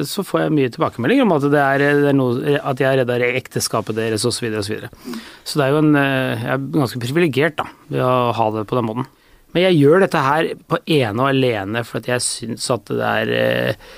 så 0.07 0.23
får 0.23 0.45
jeg 0.45 0.55
mye 0.55 0.73
tilbakemeldinger 0.75 1.26
om 1.26 1.35
at 1.35 1.47
det 1.50 1.62
er, 1.62 1.85
det 2.05 2.11
er 2.12 2.14
noe, 2.14 2.52
at 2.57 2.83
jeg 2.83 3.00
redda 3.00 3.17
ekteskapet 3.26 3.99
deres 3.99 4.23
osv. 4.23 4.37
Så, 4.38 4.45
videre, 4.47 4.62
og 4.62 4.69
så, 4.69 4.76
videre. 4.76 5.23
så 5.43 5.59
det 5.59 5.64
er 5.64 5.73
jo 5.75 5.81
en 5.83 5.99
eh, 5.99 6.45
Jeg 6.45 6.52
er 6.55 6.69
ganske 6.76 7.02
privilegert 7.02 7.64
ved 7.90 8.05
å 8.07 8.12
ha 8.38 8.47
det 8.55 8.69
på 8.71 8.78
den 8.78 8.87
måten. 8.87 9.09
Men 9.57 9.64
jeg 9.64 9.81
gjør 9.81 10.05
dette 10.05 10.23
her 10.23 10.52
på 10.71 10.78
ene 10.85 11.25
og 11.25 11.33
alene 11.33 11.83
for 11.88 11.99
at 11.99 12.11
jeg 12.12 12.23
syns 12.23 12.69
at 12.71 12.93
det 12.93 13.09
er 13.09 13.35
eh, 13.35 13.90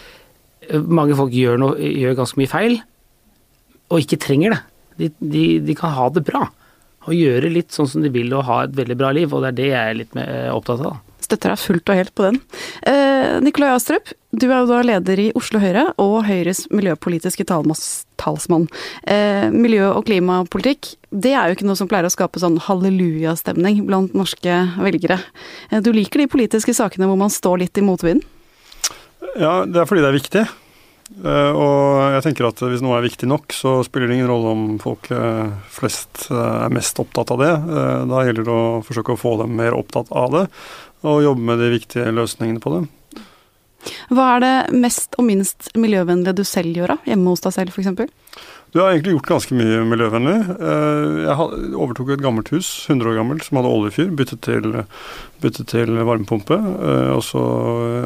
Mange 0.70 1.16
folk 1.18 1.34
gjør, 1.34 1.60
noe, 1.60 1.76
gjør 1.82 2.16
ganske 2.20 2.38
mye 2.38 2.48
feil, 2.48 2.76
og 3.90 4.04
ikke 4.04 4.20
trenger 4.22 4.54
det. 4.54 4.60
De, 5.00 5.08
de, 5.18 5.44
de 5.66 5.74
kan 5.74 5.90
ha 5.96 6.04
det 6.14 6.22
bra. 6.24 6.44
Og 7.08 7.16
gjøre 7.16 7.52
litt 7.52 7.72
sånn 7.72 7.88
som 7.88 8.02
de 8.04 8.10
vil 8.12 8.32
og 8.36 8.44
ha 8.48 8.64
et 8.66 8.74
veldig 8.76 8.96
bra 9.00 9.12
liv, 9.16 9.32
og 9.32 9.44
det 9.44 9.52
er 9.52 9.58
det 9.60 9.70
jeg 9.70 9.80
er 9.80 10.00
litt 10.02 10.16
mer 10.18 10.28
eh, 10.28 10.50
opptatt 10.52 10.82
av. 10.84 10.98
Støtter 11.30 11.52
deg 11.52 11.60
fullt 11.62 11.90
og 11.92 11.98
helt 12.00 12.12
på 12.16 12.26
den. 12.26 12.38
Eh, 12.90 13.36
Nikolai 13.44 13.70
Astrup, 13.74 14.10
du 14.34 14.46
er 14.48 14.56
jo 14.60 14.68
da 14.70 14.80
leder 14.82 15.20
i 15.22 15.28
Oslo 15.38 15.60
Høyre 15.62 15.88
og 16.02 16.24
Høyres 16.26 16.64
miljøpolitiske 16.74 17.46
talsmann. 17.46 18.66
Eh, 19.04 19.46
miljø- 19.54 19.92
og 19.94 20.04
klimapolitikk, 20.08 20.94
det 21.10 21.32
er 21.34 21.48
jo 21.48 21.58
ikke 21.58 21.68
noe 21.70 21.78
som 21.78 21.90
pleier 21.90 22.08
å 22.08 22.12
skape 22.12 22.42
sånn 22.42 22.58
hallelujastemning 22.66 23.84
blant 23.88 24.16
norske 24.18 24.58
velgere. 24.80 25.20
Eh, 25.70 25.80
du 25.80 25.92
liker 25.94 26.24
de 26.24 26.30
politiske 26.30 26.74
sakene 26.76 27.08
hvor 27.10 27.20
man 27.20 27.32
står 27.32 27.64
litt 27.64 27.78
i 27.78 27.86
motvinden? 27.86 28.26
Ja, 29.38 29.62
det 29.68 29.78
er 29.78 29.86
fordi 29.86 30.02
det 30.02 30.10
er 30.10 30.18
viktig. 30.18 30.48
Eh, 31.18 31.52
og 31.52 32.14
jeg 32.14 32.22
tenker 32.24 32.46
at 32.48 32.62
hvis 32.62 32.82
noe 32.84 32.96
er 32.96 33.04
viktig 33.04 33.28
nok, 33.28 33.50
så 33.54 33.80
spiller 33.86 34.08
det 34.08 34.20
ingen 34.20 34.30
rolle 34.30 34.54
om 34.54 34.62
folk 34.82 35.10
eh, 35.12 35.50
flest 35.72 36.28
eh, 36.30 36.38
er 36.68 36.72
mest 36.74 37.00
opptatt 37.02 37.32
av 37.34 37.42
det. 37.42 37.50
Da 38.12 38.22
gjelder 38.24 38.46
det 38.46 38.54
å 38.54 38.80
forsøke 38.86 39.16
å 39.16 39.20
få 39.20 39.34
dem 39.42 39.56
mer 39.58 39.76
opptatt 39.76 40.12
av 40.14 40.32
det, 40.36 40.46
og 41.02 41.24
jobbe 41.26 41.46
med 41.50 41.60
de 41.62 41.74
viktige 41.74 42.14
løsningene 42.14 42.62
på 42.62 42.76
det. 42.76 42.84
Hva 44.12 44.26
er 44.36 44.42
det 44.44 44.54
mest 44.76 45.16
og 45.18 45.24
minst 45.26 45.70
miljøvennlige 45.78 46.36
du 46.36 46.44
selv 46.44 46.76
gjør 46.76 46.94
da, 46.94 46.98
hjemme 47.08 47.32
hos 47.32 47.44
deg 47.46 47.56
selv 47.56 47.74
f.eks.? 47.74 48.12
Du 48.70 48.78
har 48.78 48.92
egentlig 48.92 49.16
gjort 49.16 49.30
ganske 49.32 49.56
mye 49.58 49.80
miljøvennlig. 49.90 50.36
Eh, 50.62 51.16
jeg 51.24 51.74
overtok 51.74 52.12
et 52.14 52.22
gammelt 52.22 52.52
hus, 52.54 52.68
100 52.86 53.10
år 53.10 53.16
gammelt, 53.18 53.42
som 53.42 53.58
hadde 53.58 53.72
oljefyr. 53.74 54.12
Byttet 54.14 54.44
til, 54.46 54.84
byttet 55.42 55.72
til 55.72 55.98
varmepumpe. 56.06 56.54
Eh, 56.54 57.10
og 57.16 57.24
så 57.26 57.42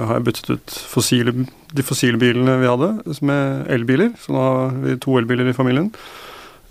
har 0.08 0.16
jeg 0.16 0.26
byttet 0.30 0.50
ut 0.54 0.78
fossile, 0.88 1.36
de 1.68 1.84
fossile 1.84 2.20
bilene 2.20 2.56
vi 2.62 2.70
hadde, 2.70 2.90
med 3.20 3.68
elbiler. 3.76 4.14
Så 4.22 4.32
nå 4.32 4.40
har 4.40 4.74
vi 4.86 4.96
to 5.04 5.18
elbiler 5.20 5.52
i 5.52 5.56
familien. 5.56 5.92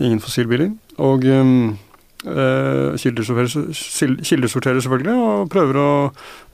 Ingen 0.01 0.23
fossilbiler. 0.23 0.73
Og 0.97 1.25
um, 1.29 1.75
kildesorterer 2.97 4.81
selvfølgelig, 4.81 5.13
og 5.13 5.51
prøver 5.53 5.77
å 5.77 5.89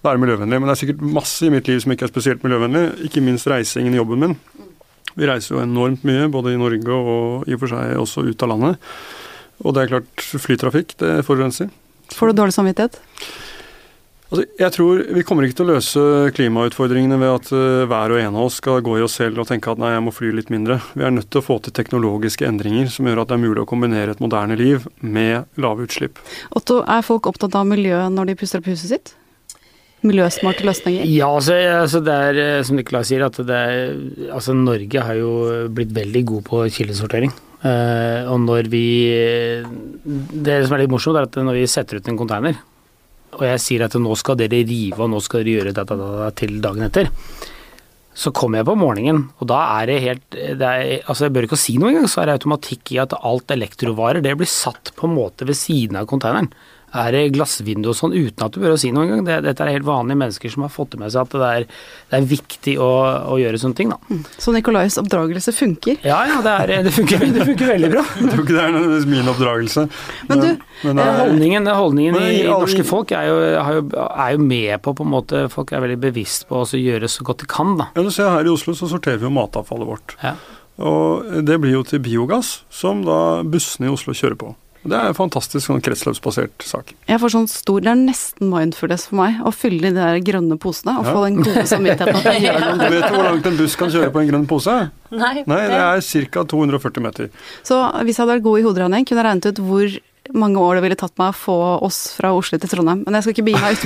være 0.04 0.20
miljøvennlig. 0.26 0.60
Men 0.60 0.68
det 0.68 0.76
er 0.76 0.82
sikkert 0.84 1.08
masse 1.20 1.48
i 1.48 1.54
mitt 1.54 1.72
liv 1.72 1.80
som 1.80 1.96
ikke 1.96 2.10
er 2.10 2.12
spesielt 2.12 2.44
miljøvennlig. 2.44 2.84
Ikke 3.08 3.24
minst 3.24 3.48
reisingen 3.48 3.96
i 3.96 4.02
jobben 4.02 4.26
min. 4.26 4.36
Vi 5.18 5.28
reiser 5.30 5.56
jo 5.56 5.64
enormt 5.64 6.06
mye, 6.08 6.30
både 6.32 6.54
i 6.54 6.62
Norge 6.62 6.96
og 7.00 7.50
i 7.50 7.58
og 7.58 7.64
for 7.64 7.74
seg 7.74 7.98
også 8.00 8.28
ut 8.30 8.46
av 8.46 8.54
landet. 8.54 8.90
Og 9.66 9.76
det 9.76 9.84
er 9.84 9.94
klart, 9.94 10.26
flytrafikk, 10.46 10.96
det 11.02 11.20
forurenser. 11.28 11.72
Får 12.16 12.32
du 12.32 12.40
dårlig 12.40 12.56
samvittighet? 12.56 13.00
Altså, 14.30 14.44
jeg 14.62 14.74
tror 14.76 15.00
Vi 15.18 15.24
kommer 15.26 15.46
ikke 15.46 15.58
til 15.58 15.66
å 15.66 15.74
løse 15.74 16.02
klimautfordringene 16.38 17.18
ved 17.18 17.32
at 17.34 17.48
uh, 17.50 17.86
hver 17.90 18.14
og 18.14 18.22
en 18.22 18.36
av 18.38 18.46
oss 18.46 18.60
skal 18.62 18.84
gå 18.86 19.00
i 19.00 19.06
oss 19.06 19.18
selv 19.18 19.42
og 19.42 19.50
tenke 19.50 19.72
at 19.72 19.82
nei, 19.82 19.96
jeg 19.96 20.04
må 20.06 20.14
fly 20.14 20.30
litt 20.38 20.52
mindre. 20.54 20.78
Vi 20.94 21.06
er 21.06 21.16
nødt 21.16 21.32
til 21.34 21.42
å 21.42 21.48
få 21.48 21.58
til 21.66 21.74
teknologiske 21.74 22.46
endringer 22.46 22.92
som 22.94 23.10
gjør 23.10 23.24
at 23.24 23.32
det 23.32 23.40
er 23.40 23.46
mulig 23.48 23.64
å 23.64 23.70
kombinere 23.70 24.14
et 24.14 24.22
moderne 24.22 24.58
liv 24.60 24.86
med 25.02 25.50
lave 25.58 25.88
utslipp. 25.88 26.22
Otto, 26.54 26.84
er 26.86 27.06
folk 27.06 27.32
opptatt 27.32 27.58
av 27.58 27.66
miljø 27.70 28.06
når 28.14 28.30
de 28.30 28.38
pusser 28.44 28.62
opp 28.62 28.70
huset 28.70 28.94
sitt? 28.94 29.16
Miljøsmarte 30.06 30.66
løsninger? 30.68 31.04
Ja, 31.12 31.30
altså, 31.34 31.58
altså 31.82 32.02
det 32.04 32.16
er 32.30 32.40
eh, 32.44 32.64
som 32.68 32.80
Nikolai 32.80 33.04
sier, 33.08 33.26
at 33.28 33.38
det 33.44 33.60
er, 33.60 33.94
altså 34.32 34.56
Norge 34.56 35.06
har 35.06 35.20
jo 35.20 35.34
blitt 35.76 35.94
veldig 35.96 36.24
god 36.34 36.48
på 36.48 36.64
kildesortering. 36.78 37.34
Uh, 37.60 38.24
og 38.32 38.38
når 38.40 38.70
vi 38.72 38.86
Det 40.40 40.54
som 40.64 40.78
er 40.78 40.86
litt 40.86 40.94
morsomt, 40.94 41.18
er 41.20 41.26
at 41.28 41.40
når 41.44 41.58
vi 41.58 41.66
setter 41.68 42.00
ut 42.00 42.08
en 42.08 42.20
container, 42.22 42.60
og 43.36 43.44
jeg 43.44 43.62
sier 43.62 43.84
at 43.84 43.98
nå 44.00 44.16
skal 44.18 44.38
dere 44.40 44.62
rive 44.64 45.04
og 45.04 45.12
nå 45.12 45.20
skal 45.22 45.44
dere 45.44 45.58
gjøre 45.58 45.76
dette 45.76 46.30
til 46.40 46.56
dagen 46.64 46.88
etter, 46.88 47.12
så 48.20 48.32
kommer 48.36 48.60
jeg 48.60 48.68
på 48.68 48.78
morgenen, 48.80 49.22
og 49.40 49.48
da 49.52 49.60
er 49.80 49.92
det 49.92 50.00
helt 50.04 50.26
det 50.34 50.66
er, 50.66 51.04
Altså, 51.06 51.28
jeg 51.28 51.36
bør 51.36 51.46
ikke 51.48 51.60
si 51.60 51.78
noe 51.80 51.92
engang, 51.92 52.08
så 52.12 52.24
er 52.24 52.30
det 52.30 52.40
automatikk 52.40 52.96
i 52.96 53.02
at 53.04 53.16
alt 53.16 53.54
elektrovarer 53.54 54.24
det 54.24 54.34
blir 54.40 54.50
satt 54.50 54.92
på 54.96 55.08
en 55.08 55.16
måte 55.16 55.48
ved 55.48 55.60
siden 55.60 56.00
av 56.00 56.08
containeren 56.10 56.50
er 56.90 57.12
det 57.14 57.24
glassvindu 57.36 57.92
og 57.92 57.98
sånn 57.98 58.16
uten 58.16 58.46
at 58.46 58.56
du 58.56 58.62
bør 58.64 58.76
si 58.80 58.92
noe 58.94 59.06
engang. 59.06 59.24
Det, 59.28 59.40
dette 59.46 59.66
er 59.66 59.76
helt 59.76 59.88
vanlige 59.88 60.20
mennesker 60.22 60.54
som 60.54 60.66
har 60.66 60.74
fått 60.74 60.94
det 60.96 61.02
med 61.02 61.14
seg 61.14 61.28
at 61.28 61.36
det 61.36 61.50
er, 61.50 61.66
det 62.10 62.20
er 62.20 62.28
viktig 62.32 62.76
å, 62.82 62.90
å, 63.34 63.38
gjøre 63.42 63.62
sånne 63.62 63.78
ting, 63.78 63.94
da. 63.94 64.00
Mm. 64.10 64.24
Så 64.42 64.54
Nikolais 64.56 65.00
oppdragelse 65.02 65.54
funker? 65.56 66.00
Ja, 66.06 66.20
ja, 66.30 66.40
det, 66.46 66.56
er, 66.64 66.86
det, 66.88 66.94
funker, 66.96 67.26
det 67.36 67.48
funker, 67.52 67.72
veldig 67.74 67.92
bra. 67.94 68.06
Jeg 68.20 68.34
tror 68.34 68.46
ikke 68.46 68.58
det 68.58 68.66
er 68.68 69.10
min 69.14 69.34
oppdragelse. 69.34 69.86
Men 70.30 70.44
du, 70.44 70.50
men, 70.84 71.02
men, 71.02 71.04
holdningen, 71.22 71.72
holdningen 71.80 72.18
men, 72.18 72.30
i, 72.30 72.44
i 72.44 72.48
norske 72.50 72.86
folk 72.88 73.14
er 73.16 73.30
jo, 73.30 73.40
jo, 73.56 73.84
er 74.10 74.36
jo, 74.36 74.46
med 74.50 74.80
på 74.86 74.96
på 74.96 75.06
en 75.06 75.12
måte 75.12 75.42
Folk 75.52 75.72
er 75.74 75.82
veldig 75.84 75.98
bevisst 76.02 76.48
på 76.50 76.62
å 76.64 76.78
gjøre 76.78 77.10
så 77.12 77.26
godt 77.26 77.44
de 77.44 77.50
kan, 77.50 77.76
da. 77.80 77.90
Ja, 77.96 78.04
du 78.06 78.12
ser 78.14 78.32
Her 78.34 78.48
i 78.48 78.52
Oslo 78.54 78.76
så 78.78 78.90
sorterer 78.90 79.20
vi 79.22 79.28
jo 79.28 79.34
matavfallet 79.34 79.88
vårt. 79.90 80.16
Ja. 80.24 80.36
Og 80.80 81.28
det 81.44 81.58
blir 81.60 81.76
jo 81.76 81.84
til 81.88 82.02
biogass, 82.04 82.62
som 82.72 83.04
da 83.08 83.42
bussene 83.44 83.90
i 83.90 83.94
Oslo 83.94 84.16
kjører 84.16 84.40
på. 84.40 84.54
Det 84.80 84.96
er 84.96 85.12
en 85.12 85.16
fantastisk 85.18 85.66
sånn 85.68 85.82
kretsløpsbasert 85.84 86.64
sak. 86.64 86.94
Jeg 87.10 87.20
får 87.20 87.34
sånn 87.34 87.48
stor, 87.52 87.82
Det 87.84 87.92
er 87.92 88.00
nesten 88.00 88.48
mindfulness 88.52 89.10
for 89.10 89.20
meg 89.20 89.42
å 89.44 89.52
fylle 89.52 89.90
de 89.90 89.92
der 89.98 90.20
grønne 90.24 90.56
posene 90.62 90.96
og 91.02 91.08
ja. 91.10 91.16
få 91.16 91.24
den 91.26 91.42
gode 91.44 91.66
samvittigheten. 91.68 92.78
Du 92.80 92.96
vet 92.96 93.10
hvor 93.12 93.26
langt 93.28 93.50
en 93.50 93.58
buss 93.60 93.76
kan 93.80 93.92
kjøre 93.92 94.12
på 94.16 94.22
en 94.24 94.30
grønn 94.32 94.46
pose? 94.48 94.76
Nei. 95.12 95.34
Nei 95.50 95.64
det 95.68 95.82
er 95.82 96.30
ca. 96.32 96.46
240 96.48 97.04
meter. 97.04 97.34
Så 97.68 97.82
hvis 98.06 98.16
jeg 98.16 98.24
hadde 98.24 98.38
vært 98.38 98.46
god 98.48 98.62
i 98.62 98.70
hoderegning, 98.70 99.10
kunne 99.10 99.24
jeg 99.24 99.28
regnet 99.28 99.50
ut 99.50 99.62
hvor 99.68 100.00
mange 100.40 100.62
år 100.62 100.78
det 100.78 100.84
ville 100.86 100.98
tatt 101.00 101.16
meg 101.18 101.32
å 101.34 101.36
få 101.36 101.58
oss 101.88 102.00
fra 102.14 102.32
Oslo 102.38 102.60
til 102.62 102.70
Trondheim. 102.72 103.02
Men 103.04 103.18
jeg 103.18 103.26
skal 103.26 103.36
ikke 103.36 103.48
begi 103.50 103.62
meg 103.66 103.84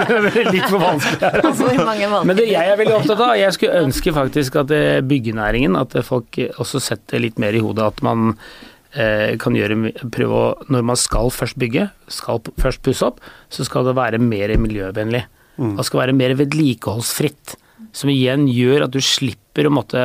blir 0.00 0.28
det. 0.30 0.44
litt 0.54 0.68
for 0.70 0.80
vanskelig 0.80 1.26
her. 1.26 1.46
Altså. 1.50 2.24
Men 2.30 2.38
det 2.38 2.48
jeg 2.52 2.72
er 2.72 2.80
veldig 2.80 2.96
opptatt 3.02 3.24
av, 3.26 3.36
jeg 3.36 3.56
skulle 3.58 3.84
ønske 3.84 4.14
faktisk 4.16 4.60
at 4.62 4.74
byggenæringen, 5.10 5.76
at 5.76 5.98
folk 6.06 6.40
også 6.56 6.80
setter 6.80 7.20
litt 7.20 7.42
mer 7.42 7.58
i 7.58 7.64
hodet 7.64 7.88
at 7.90 8.04
man 8.06 8.30
Eh, 8.32 8.68
kan 8.90 9.54
gjøre, 9.54 9.92
prøve 10.10 10.34
å 10.34 10.46
Når 10.66 10.82
man 10.82 10.98
skal 10.98 11.30
først 11.30 11.58
bygge, 11.62 11.88
skal 12.10 12.40
først 12.58 12.82
pusse 12.82 13.06
opp, 13.06 13.20
så 13.46 13.66
skal 13.66 13.86
det 13.86 13.94
være 13.94 14.18
mer 14.18 14.50
miljøvennlig. 14.58 15.24
Mm. 15.60 15.76
Det 15.78 15.86
skal 15.86 16.04
være 16.04 16.16
mer 16.16 16.34
vedlikeholdsfritt. 16.38 17.56
Som 17.96 18.12
igjen 18.12 18.46
gjør 18.50 18.86
at 18.86 18.94
du 18.94 19.00
slipper 19.02 19.66
å 19.66 19.74
måtte 19.74 20.04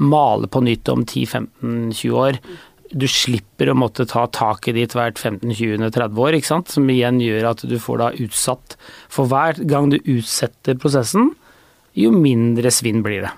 male 0.00 0.48
på 0.48 0.62
nytt 0.64 0.88
om 0.92 1.04
10-15-20 1.04 2.16
år. 2.16 2.38
Du 2.88 3.04
slipper 3.10 3.68
å 3.68 3.76
måtte 3.76 4.06
ta 4.08 4.24
taket 4.32 4.78
ditt 4.78 4.94
hvert 4.96 5.20
15-20-30 5.20 6.22
år, 6.24 6.38
ikke 6.38 6.50
sant? 6.50 6.72
som 6.72 6.88
igjen 6.88 7.20
gjør 7.20 7.50
at 7.50 7.64
du 7.68 7.76
får 7.82 8.00
da 8.00 8.12
utsatt 8.24 8.78
For 9.12 9.28
hver 9.28 9.60
gang 9.68 9.90
du 9.92 9.98
utsetter 10.00 10.78
prosessen, 10.80 11.34
jo 11.98 12.14
mindre 12.14 12.72
svinn 12.72 13.02
blir 13.04 13.26
det. 13.26 13.34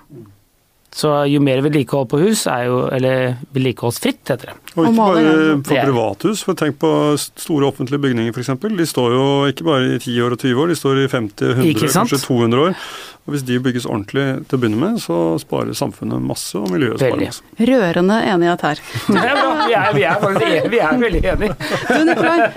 Så 0.91 1.11
jo 1.31 1.39
mer 1.39 1.61
vedlikehold 1.63 2.09
på 2.11 2.19
hus, 2.19 2.43
er 2.51 2.65
jo, 2.67 2.81
eller 2.91 3.37
vedlikeholdsfritt, 3.55 4.25
heter 4.27 4.51
det. 4.51 4.55
Og 4.75 4.89
ikke 4.89 4.97
bare 4.97 5.35
på 5.63 5.77
privathus, 5.77 6.41
for 6.43 6.59
tenk 6.59 6.81
på 6.81 6.91
store 7.19 7.69
offentlige 7.69 8.01
bygninger 8.03 8.35
f.eks. 8.35 8.51
De 8.75 8.87
står 8.89 9.15
jo 9.15 9.23
ikke 9.51 9.67
bare 9.67 9.93
i 9.95 10.01
10 10.01 10.19
år 10.25 10.35
og 10.35 10.43
20 10.43 10.61
år, 10.65 10.73
de 10.73 10.79
står 10.81 11.01
i 11.05 11.07
50, 11.13 11.55
100, 11.61 11.95
kanskje 11.95 12.21
200 12.25 12.67
år. 12.67 12.77
Og 13.29 13.35
Hvis 13.35 13.43
de 13.45 13.59
bygges 13.61 13.85
ordentlig 13.85 14.23
til 14.49 14.57
å 14.57 14.61
begynne 14.63 14.79
med, 14.81 14.95
så 14.99 15.15
sparer 15.39 15.77
samfunnet 15.77 16.23
masse, 16.25 16.57
og 16.57 16.71
miljøet 16.73 16.97
sparer 16.97 17.21
masse. 17.21 17.43
Rørende 17.69 18.17
enighet 18.31 18.63
her. 18.65 18.81
Det 19.13 19.21
er 19.21 19.37
bra. 19.37 19.51
Vi 19.61 19.75
er, 19.77 19.91
vi 19.93 20.05
er, 20.09 20.69
vi 20.73 20.79
er 20.81 20.97
veldig 21.03 21.21
enige. 21.35 21.57
Du 21.85 22.01
Nikolai, 22.07 22.47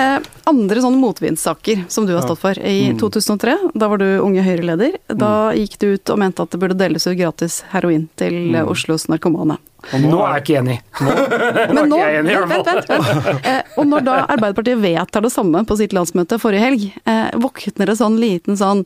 eh, 0.00 0.30
andre 0.48 0.84
sånne 0.86 1.02
motvindssaker 1.02 1.84
som 1.92 2.08
du 2.08 2.14
har 2.16 2.24
stått 2.24 2.40
for. 2.40 2.56
I 2.56 2.94
2003, 2.96 3.58
mm. 3.60 3.74
da 3.76 3.90
var 3.92 4.00
du 4.00 4.06
Unge 4.24 4.46
Høyre-leder. 4.46 4.96
Da 5.12 5.32
mm. 5.50 5.60
gikk 5.60 5.76
du 5.84 5.86
ut 5.92 6.14
og 6.14 6.22
mente 6.24 6.46
at 6.46 6.54
det 6.54 6.62
burde 6.64 6.78
deles 6.80 7.04
ut 7.04 7.18
gratis 7.20 7.60
heroin 7.76 8.08
til 8.20 8.34
mm. 8.50 8.62
Oslos 8.72 9.06
narkomane. 9.12 9.58
Og 9.94 10.02
nå 10.02 10.18
er 10.26 10.38
jeg 10.38 10.44
ikke 10.44 10.56
enig. 10.62 10.78
Nå, 10.98 11.12
nå 11.76 11.84
er 11.84 11.92
nå, 11.92 12.00
enig, 12.22 12.38
vent, 12.50 12.72
vent, 12.72 12.90
vent. 12.90 13.44
Eh, 13.46 13.76
og 13.78 13.86
når 13.92 14.08
da 14.08 14.16
Arbeiderpartiet 14.24 14.82
vedtar 14.82 15.22
det 15.22 15.30
samme 15.34 15.62
på 15.68 15.78
sitt 15.78 15.94
landsmøte 15.94 16.40
forrige 16.42 16.64
helg, 16.64 16.88
eh, 17.06 17.30
våkner 17.38 17.92
det 17.92 18.00
sånn 18.00 18.18
liten 18.22 18.58
sånn 18.58 18.82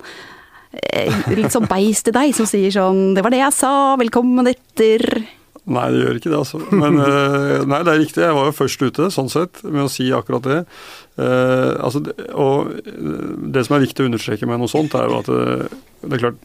Eh, 0.70 1.10
litt 1.34 1.50
sånn 1.50 1.66
beist 1.66 2.06
i 2.06 2.14
deg 2.14 2.32
som 2.36 2.46
sier 2.46 2.70
sånn 2.70 3.14
'Det 3.14 3.24
var 3.26 3.30
det 3.34 3.42
jeg 3.42 3.52
sa, 3.52 3.96
velkommen 3.98 4.46
etter'. 4.46 5.26
Nei, 5.66 5.90
det 5.90 5.98
gjør 6.02 6.16
ikke 6.16 6.30
det, 6.30 6.38
altså. 6.38 6.58
Men 6.70 6.98
eh, 6.98 7.64
nei, 7.66 7.82
det 7.82 7.92
er 7.92 7.98
riktig. 7.98 8.22
Jeg 8.22 8.34
var 8.34 8.46
jo 8.46 8.58
først 8.58 8.82
ute, 8.82 9.10
sånn 9.10 9.28
sett, 9.28 9.62
med 9.62 9.84
å 9.84 9.90
si 9.90 10.10
akkurat 10.10 10.42
det. 10.42 10.64
Eh, 11.18 11.74
altså, 11.78 12.00
og 12.32 12.70
det 13.52 13.66
som 13.66 13.76
er 13.76 13.84
viktig 13.84 14.02
å 14.02 14.08
understreke 14.08 14.46
med 14.46 14.58
noe 14.58 14.70
sånt, 14.70 14.94
er 14.94 15.06
jo 15.06 15.18
at 15.18 15.26
det, 15.26 15.68
det 16.06 16.14
er 16.16 16.22
klart 16.24 16.40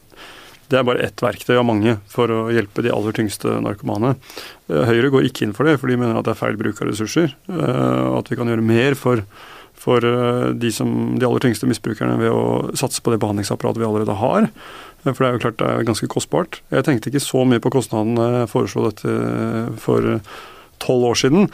det 0.71 0.79
er 0.79 0.85
bare 0.87 1.03
ett 1.05 1.21
verktøy 1.21 1.55
av 1.59 1.67
mange 1.67 1.97
for 2.11 2.31
å 2.31 2.39
hjelpe 2.53 2.83
de 2.85 2.93
aller 2.93 3.15
tyngste 3.15 3.57
narkomane. 3.63 4.15
Høyre 4.69 5.11
går 5.13 5.27
ikke 5.29 5.45
inn 5.45 5.53
for 5.57 5.67
det, 5.67 5.77
for 5.81 5.91
de 5.91 5.99
mener 6.01 6.17
at 6.17 6.25
det 6.25 6.33
er 6.33 6.39
feil 6.39 6.57
bruk 6.59 6.81
av 6.81 6.89
ressurser. 6.89 7.35
Og 7.49 8.15
At 8.21 8.31
vi 8.31 8.39
kan 8.39 8.49
gjøre 8.49 8.65
mer 8.65 8.97
for 8.97 9.21
for 9.85 10.05
eh, 10.05 10.49
de, 10.57 10.71
som, 10.73 10.89
de 11.19 11.27
aller 11.27 11.43
tyngste 11.43 11.69
misbrukerne 11.69 12.17
ved 12.21 12.33
å 12.33 12.75
satse 12.77 13.03
på 13.03 13.13
det 13.13 13.21
behandlingsapparatet 13.23 13.81
vi 13.81 13.87
allerede 13.87 14.17
har. 14.21 14.47
Eh, 14.47 15.11
for 15.11 15.21
det 15.21 15.27
er 15.27 15.35
jo 15.35 15.43
klart 15.45 15.59
det 15.61 15.71
er 15.71 15.89
ganske 15.89 16.09
kostbart. 16.11 16.61
Jeg 16.73 16.87
tenkte 16.87 17.11
ikke 17.11 17.23
så 17.23 17.45
mye 17.47 17.63
på 17.63 17.73
kostnadene 17.75 18.29
jeg 18.41 18.51
foreslo 18.53 18.87
dette 18.87 19.17
for 19.83 20.15
tolv 20.83 21.11
år 21.11 21.21
siden. 21.21 21.51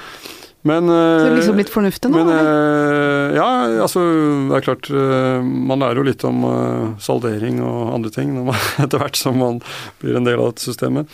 Men, 0.68 0.86
så 0.86 0.96
det 1.26 1.30
er 1.32 1.38
liksom 1.40 1.58
blitt 1.58 1.72
fornuftig 1.74 2.12
nå? 2.12 2.20
Men, 2.22 2.32
eller? 2.36 3.36
ja, 3.38 3.48
altså 3.82 4.04
det 4.52 4.60
er 4.60 4.66
klart 4.66 4.90
Man 5.42 5.82
lærer 5.82 5.98
jo 5.98 6.06
litt 6.06 6.26
om 6.28 6.44
saldering 7.02 7.64
og 7.66 7.96
andre 7.96 8.12
ting 8.14 8.36
etter 8.84 9.02
hvert 9.02 9.18
som 9.18 9.40
man 9.42 9.62
blir 10.04 10.20
en 10.20 10.28
del 10.28 10.38
av 10.38 10.52
dette 10.52 10.68
systemet. 10.70 11.10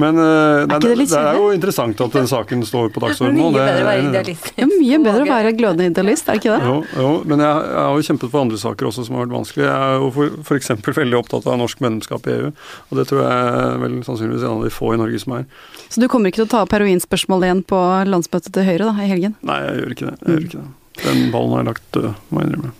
Men 0.00 0.16
er 0.16 0.64
nei, 0.70 0.78
det, 0.80 0.92
det, 1.02 1.18
er 1.18 1.36
jo 1.36 1.50
interessant 1.52 2.00
at 2.00 2.14
den 2.16 2.28
saken 2.30 2.62
står 2.66 2.90
på 2.94 3.00
dagsordenen. 3.04 3.52
Mye 3.52 3.58
bedre 3.58 3.82
å 3.82 3.88
være 3.88 4.06
idealist. 4.08 4.48
Ja, 4.56 4.68
mye 4.70 5.00
bedre 5.04 5.24
å 5.24 5.28
være 5.28 5.52
glødende 5.58 5.88
idealist, 5.90 6.28
er 6.28 6.38
det 6.38 6.42
ikke 6.42 6.56
det? 6.56 6.70
Jo, 6.70 6.76
jo 6.96 7.10
men 7.28 7.42
jeg, 7.44 7.66
jeg, 7.68 7.82
har 7.82 7.98
jo 7.98 8.06
kjempet 8.08 8.32
for 8.32 8.44
andre 8.46 8.60
saker 8.62 8.90
også 8.90 9.06
som 9.06 9.18
har 9.18 9.26
vært 9.26 9.36
vanskelig. 9.36 9.66
Jeg 9.68 9.90
er 9.90 10.00
jo 10.00 10.28
f.eks. 10.46 10.72
veldig 11.02 11.18
opptatt 11.20 11.48
av 11.50 11.60
norsk 11.60 11.84
medlemskap 11.84 12.28
i 12.28 12.36
EU, 12.38 12.50
og 12.88 13.00
det 13.00 13.06
tror 13.10 13.22
jeg 13.26 13.78
vel 13.84 13.98
sannsynligvis 14.08 14.46
en 14.46 14.56
av 14.56 14.66
de 14.66 14.72
få 14.72 14.94
i 14.96 15.00
Norge 15.02 15.22
som 15.22 15.36
er. 15.38 15.46
Så 15.92 16.00
du 16.02 16.08
kommer 16.08 16.32
ikke 16.32 16.42
til 16.42 16.48
å 16.48 16.52
ta 16.54 16.62
opp 16.64 16.72
heroinspørsmålet 16.72 17.50
igjen 17.50 17.64
på 17.68 17.80
landsmøtet 18.08 18.54
til 18.54 18.68
Høyre 18.68 18.88
da, 18.88 18.91
i 19.00 19.08
helgen? 19.10 19.34
Nei, 19.48 19.58
jeg 19.64 19.80
gjør 19.80 19.96
ikke 19.96 20.06
det. 20.10 20.14
Jeg 20.20 20.36
gjør 20.36 20.46
ikke 20.48 20.62
det. 20.62 20.70
Den 21.02 21.20
ballen 21.32 21.54
har 21.54 21.62
jeg 21.62 21.68
lagt 21.70 21.90
død, 21.96 22.08
må 22.28 22.42
jeg 22.42 22.50
innrømme. 22.50 22.72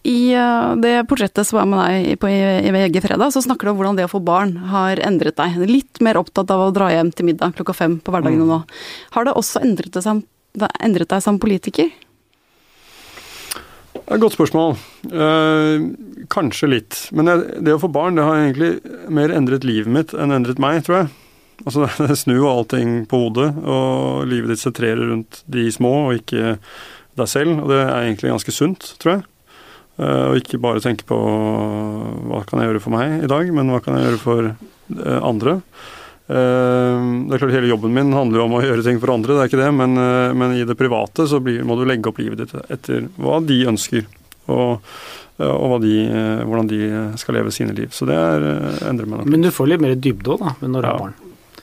I 0.00 0.32
uh, 0.32 0.76
det 0.80 0.94
portrettet 1.10 1.44
som 1.44 1.58
var 1.58 1.66
med 1.68 1.80
deg 1.82 2.20
på, 2.22 2.30
i, 2.32 2.70
VG 2.72 3.02
fredag, 3.04 3.34
så 3.34 3.42
snakker 3.44 3.68
du 3.68 3.74
om 3.74 3.80
hvordan 3.80 3.98
det 3.98 4.06
å 4.08 4.12
få 4.12 4.22
barn 4.24 4.54
har 4.70 5.00
endret 5.04 5.36
deg. 5.36 5.58
Litt 5.68 6.00
mer 6.04 6.20
opptatt 6.20 6.52
av 6.54 6.62
å 6.64 6.70
dra 6.72 6.88
hjem 6.92 7.10
til 7.12 7.28
middag 7.28 7.52
klokka 7.58 7.76
fem 7.76 7.98
på 8.00 8.14
hverdagene 8.14 8.46
mm. 8.46 8.52
nå. 8.54 8.60
Har 9.16 9.28
det 9.28 9.36
også 9.36 9.60
endret, 9.66 9.92
deg, 9.92 10.06
som, 10.06 10.22
endret 10.80 11.12
deg 11.12 11.24
som 11.24 11.40
politiker? 11.42 11.92
Det 13.92 14.16
er 14.16 14.16
et 14.16 14.24
godt 14.24 14.34
spørsmål. 14.34 14.72
Eh, 15.06 15.84
kanskje 16.32 16.70
litt. 16.70 16.96
Men 17.14 17.28
det, 17.28 17.34
det, 17.60 17.76
å 17.76 17.82
få 17.82 17.90
barn 17.92 18.16
det 18.16 18.24
har 18.26 18.40
egentlig 18.40 18.72
mer 19.12 19.30
endret 19.34 19.66
livet 19.68 19.92
mitt 19.92 20.14
enn 20.16 20.32
endret 20.34 20.58
meg, 20.62 20.80
tror 20.86 21.02
jeg. 21.02 21.10
Altså, 21.66 21.88
det 22.06 22.18
snur 22.20 22.40
jo 22.42 22.52
allting 22.52 23.02
på 23.10 23.24
hodet, 23.26 23.50
og 23.64 24.24
livet 24.30 24.54
ditt 24.54 24.64
sentrerer 24.64 25.12
rundt 25.12 25.42
de 25.50 25.68
små, 25.74 25.94
og 26.08 26.20
ikke 26.20 26.56
deg 27.18 27.30
selv. 27.30 27.58
Og 27.62 27.70
det 27.72 27.82
er 27.82 27.94
egentlig 28.04 28.34
ganske 28.34 28.54
sunt, 28.54 28.94
tror 29.02 29.18
jeg. 29.18 29.26
Eh, 30.00 30.26
og 30.30 30.40
ikke 30.40 30.60
bare 30.62 30.82
tenke 30.82 31.06
på 31.08 31.16
hva 31.18 32.42
kan 32.48 32.60
jeg 32.60 32.70
gjøre 32.70 32.84
for 32.84 32.96
meg 32.96 33.24
i 33.26 33.30
dag, 33.30 33.50
men 33.56 33.72
hva 33.72 33.80
kan 33.84 33.98
jeg 33.98 34.08
gjøre 34.08 34.22
for 34.22 34.50
eh, 34.50 35.18
andre. 35.18 35.58
Eh, 36.30 37.08
det 37.26 37.36
er 37.36 37.42
klart 37.42 37.56
Hele 37.56 37.72
jobben 37.72 37.94
min 37.96 38.14
handler 38.16 38.40
jo 38.40 38.46
om 38.46 38.58
å 38.58 38.64
gjøre 38.68 38.86
ting 38.86 39.00
for 39.02 39.14
andre, 39.16 39.36
det 39.36 39.44
er 39.44 39.52
ikke 39.52 39.62
det, 39.62 39.72
men, 39.76 40.04
men 40.40 40.56
i 40.56 40.66
det 40.68 40.78
private 40.78 41.28
så 41.28 41.42
blir, 41.44 41.64
må 41.66 41.76
du 41.76 41.86
legge 41.88 42.12
opp 42.12 42.20
livet 42.22 42.44
ditt 42.44 42.54
etter 42.70 43.10
hva 43.20 43.40
de 43.44 43.64
ønsker. 43.74 44.06
Og, 44.50 44.80
og 45.40 45.74
de, 45.84 45.94
hvordan 46.42 46.66
de 46.68 46.78
skal 47.20 47.36
leve 47.38 47.52
sine 47.54 47.74
liv. 47.76 47.92
Så 47.94 48.08
det 48.08 48.16
er, 48.18 48.46
endrer 48.88 49.06
meg 49.06 49.20
nok. 49.20 49.28
Men 49.30 49.44
du 49.44 49.52
får 49.54 49.68
litt 49.70 49.84
mer 49.84 49.94
dybde 49.94 50.32
òg, 50.34 50.42
da, 50.42 50.56
når 50.66 50.80
du 50.82 50.88
har 50.88 50.98
barn. 51.04 51.18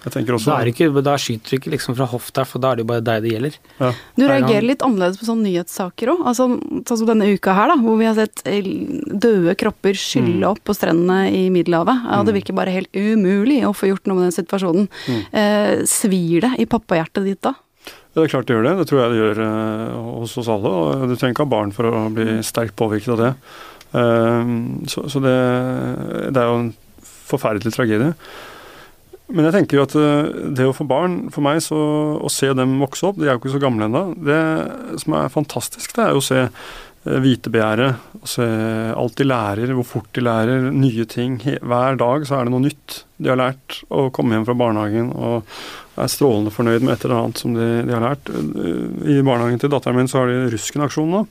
Jeg 0.07 0.13
tenker 0.13 0.37
også 0.37 0.53
da, 0.53 0.71
ikke, 0.71 0.87
da 1.03 1.17
skyter 1.19 1.51
du 1.51 1.57
ikke 1.57 1.73
liksom 1.73 1.97
fra 1.97 2.07
hofta, 2.07 2.45
for 2.47 2.63
da 2.63 2.71
er 2.71 2.79
det 2.79 2.85
jo 2.85 2.89
bare 2.93 3.03
deg 3.03 3.25
det 3.25 3.33
gjelder. 3.33 3.57
Ja. 3.81 3.91
Du 4.15 4.23
reagerer 4.23 4.67
litt 4.69 4.85
annerledes 4.85 5.19
på 5.19 5.27
sånne 5.27 5.49
nyhetssaker 5.49 6.13
òg. 6.13 6.23
Altså, 6.31 6.47
sånn 6.87 7.01
som 7.01 7.09
denne 7.09 7.27
uka 7.33 7.55
her, 7.57 7.73
da, 7.73 7.77
hvor 7.81 7.99
vi 7.99 8.07
har 8.07 8.15
sett 8.15 8.43
eh, 8.47 8.71
døde 9.11 9.57
kropper 9.59 9.99
skylle 9.99 10.39
mm. 10.39 10.49
opp 10.53 10.63
på 10.63 10.75
strendene 10.77 11.27
i 11.35 11.43
Middelhavet. 11.53 12.07
Ja, 12.07 12.23
det 12.23 12.31
mm. 12.31 12.39
virker 12.39 12.59
bare 12.61 12.75
helt 12.77 12.95
umulig 12.95 13.59
å 13.67 13.75
få 13.75 13.91
gjort 13.91 14.07
noe 14.07 14.21
med 14.21 14.29
den 14.29 14.37
situasjonen. 14.39 14.89
Mm. 15.11 15.21
Eh, 15.43 15.73
svir 15.91 16.47
det 16.47 16.55
i 16.63 16.69
pappahjertet 16.69 17.27
ditt 17.27 17.43
da? 17.43 17.57
Det 18.17 18.23
er 18.23 18.31
klart 18.31 18.47
det 18.49 18.55
gjør 18.55 18.65
det. 18.65 18.75
Det 18.79 18.89
tror 18.89 19.01
jeg 19.01 19.11
det 19.11 19.21
gjør 19.21 19.39
eh, 19.45 19.95
hos 20.23 20.37
oss 20.41 20.47
alle. 20.49 20.71
og 20.71 21.07
Du 21.11 21.15
trenger 21.15 21.35
ikke 21.35 21.45
ha 21.45 21.55
barn 21.57 21.73
for 21.75 21.91
å 21.91 22.07
bli 22.13 22.39
sterkt 22.47 22.77
påvirket 22.79 23.13
av 23.13 23.19
det. 23.21 23.31
Eh, 23.99 24.53
så, 24.89 25.03
så 25.11 25.21
det, 25.23 25.39
det, 26.31 26.41
er 26.41 26.47
jo 26.47 26.61
en 26.63 26.71
forferdelig 27.27 27.75
tragedie. 27.75 28.15
Men 29.27 29.49
jeg 29.49 29.57
tenker 29.57 29.79
jo 29.79 29.83
at 29.83 29.95
eh, 29.99 30.27
det 30.55 30.67
å 30.69 30.75
få 30.75 30.87
barn, 30.87 31.25
for 31.33 31.43
meg, 31.43 31.59
så 31.63 31.77
å 32.23 32.29
se 32.31 32.49
dem 32.55 32.77
vokse 32.79 33.09
opp 33.09 33.17
De 33.19 33.27
er 33.27 33.33
jo 33.33 33.41
ikke 33.41 33.55
så 33.57 33.63
gamle 33.63 33.89
ennå. 33.89 34.03
Det 34.15 34.41
som 35.03 35.17
er 35.19 35.33
fantastisk, 35.33 35.95
det 35.97 36.05
er 36.05 36.13
jo 36.15 36.21
å 36.21 36.27
se 36.27 36.43
eh, 36.45 37.17
vitebegjæret. 37.25 38.05
Å 38.21 38.29
se 38.31 38.47
alt 38.93 39.17
de 39.19 39.27
lærer, 39.27 39.73
hvor 39.75 39.89
fort 39.89 40.07
de 40.15 40.23
lærer 40.23 40.69
nye 40.71 41.07
ting. 41.11 41.41
Hver 41.43 41.99
dag 41.99 42.23
så 42.29 42.37
er 42.37 42.47
det 42.47 42.55
noe 42.55 42.63
nytt 42.69 43.01
de 43.19 43.33
har 43.33 43.41
lært. 43.41 43.81
Å 43.91 44.07
komme 44.15 44.37
hjem 44.37 44.47
fra 44.47 44.55
barnehagen 44.63 45.11
og 45.11 45.43
er 45.97 46.11
strålende 46.13 46.53
fornøyd 46.53 46.85
med 46.85 46.93
et 46.93 47.05
eller 47.07 47.19
annet 47.19 47.41
som 47.41 47.55
de, 47.57 47.67
de 47.83 47.95
har 47.95 48.05
lært. 48.05 48.31
I 48.31 49.19
barnehagen 49.25 49.59
til 49.59 49.73
datteren 49.73 49.97
min 49.99 50.11
så 50.11 50.21
har 50.21 50.31
de 50.31 50.51
Rusken-aksjon 50.53 51.11
nå. 51.11 51.25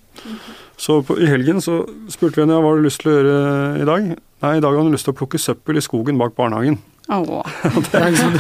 Så 0.76 0.99
på, 1.07 1.17
i 1.23 1.29
helgen 1.31 1.62
så 1.65 1.81
spurte 2.12 2.37
vi 2.37 2.45
henne 2.45 2.59
hva 2.61 2.75
har 2.75 2.83
du 2.83 2.85
lyst 2.85 3.00
til 3.00 3.12
å 3.12 3.17
gjøre 3.17 3.38
i 3.81 3.88
dag. 3.88 4.11
Nei, 4.45 4.53
i 4.59 4.61
dag 4.61 4.75
har 4.75 4.85
hun 4.85 4.93
lyst 4.93 5.09
til 5.09 5.15
å 5.15 5.19
plukke 5.23 5.41
søppel 5.41 5.81
i 5.81 5.85
skogen 5.85 6.21
bak 6.21 6.37
barnehagen. 6.37 6.76
det, 7.93 8.01
liksom, 8.11 8.33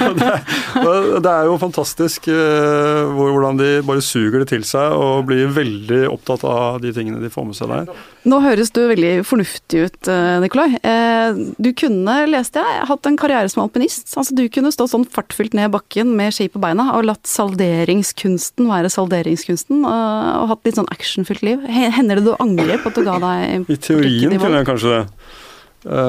det, 1.22 1.30
er 1.30 1.46
jo 1.46 1.54
fantastisk 1.62 2.26
uh, 2.26 3.06
hvordan 3.14 3.60
de 3.60 3.68
bare 3.86 4.02
suger 4.02 4.42
det 4.42 4.48
til 4.50 4.64
seg 4.66 4.90
og 4.98 5.28
blir 5.28 5.52
veldig 5.54 6.00
opptatt 6.10 6.42
av 6.50 6.80
de 6.82 6.90
tingene 6.96 7.22
de 7.22 7.30
får 7.30 7.46
med 7.46 7.58
seg 7.58 7.70
der. 7.70 8.02
Nå 8.26 8.40
høres 8.42 8.74
du 8.74 8.82
veldig 8.90 9.12
fornuftig 9.28 9.84
ut, 9.86 10.10
uh, 10.10 10.42
Nikolai. 10.42 10.66
Uh, 10.82 11.54
du 11.62 11.70
kunne, 11.78 12.18
leste 12.32 12.58
jeg, 12.58 12.82
hatt 12.90 13.06
en 13.06 13.20
karriere 13.20 13.54
som 13.54 13.62
alpinist. 13.62 14.10
Altså, 14.18 14.34
du 14.34 14.48
kunne 14.50 14.74
stå 14.74 14.90
sånn 14.90 15.06
fartfylt 15.14 15.54
ned 15.54 15.70
bakken 15.76 16.16
med 16.18 16.34
ski 16.34 16.50
på 16.50 16.62
beina 16.62 16.90
og 16.98 17.06
latt 17.06 17.30
salderingskunsten 17.30 18.66
være 18.66 18.90
salderingskunsten, 18.90 19.86
og 19.86 20.50
hatt 20.50 20.66
litt 20.66 20.80
sånn 20.80 20.90
actionfylt 20.90 21.46
liv. 21.46 21.62
Hender 21.70 22.18
det 22.18 22.26
du 22.26 22.34
angrer 22.42 22.82
på 22.82 22.90
at 22.90 22.98
du 22.98 23.06
ga 23.06 23.20
deg 23.22 23.70
I 23.70 23.78
teorien 23.78 24.40
kunne 24.40 24.58
jeg 24.58 24.66
kanskje 24.74 24.96
det, 24.96 25.02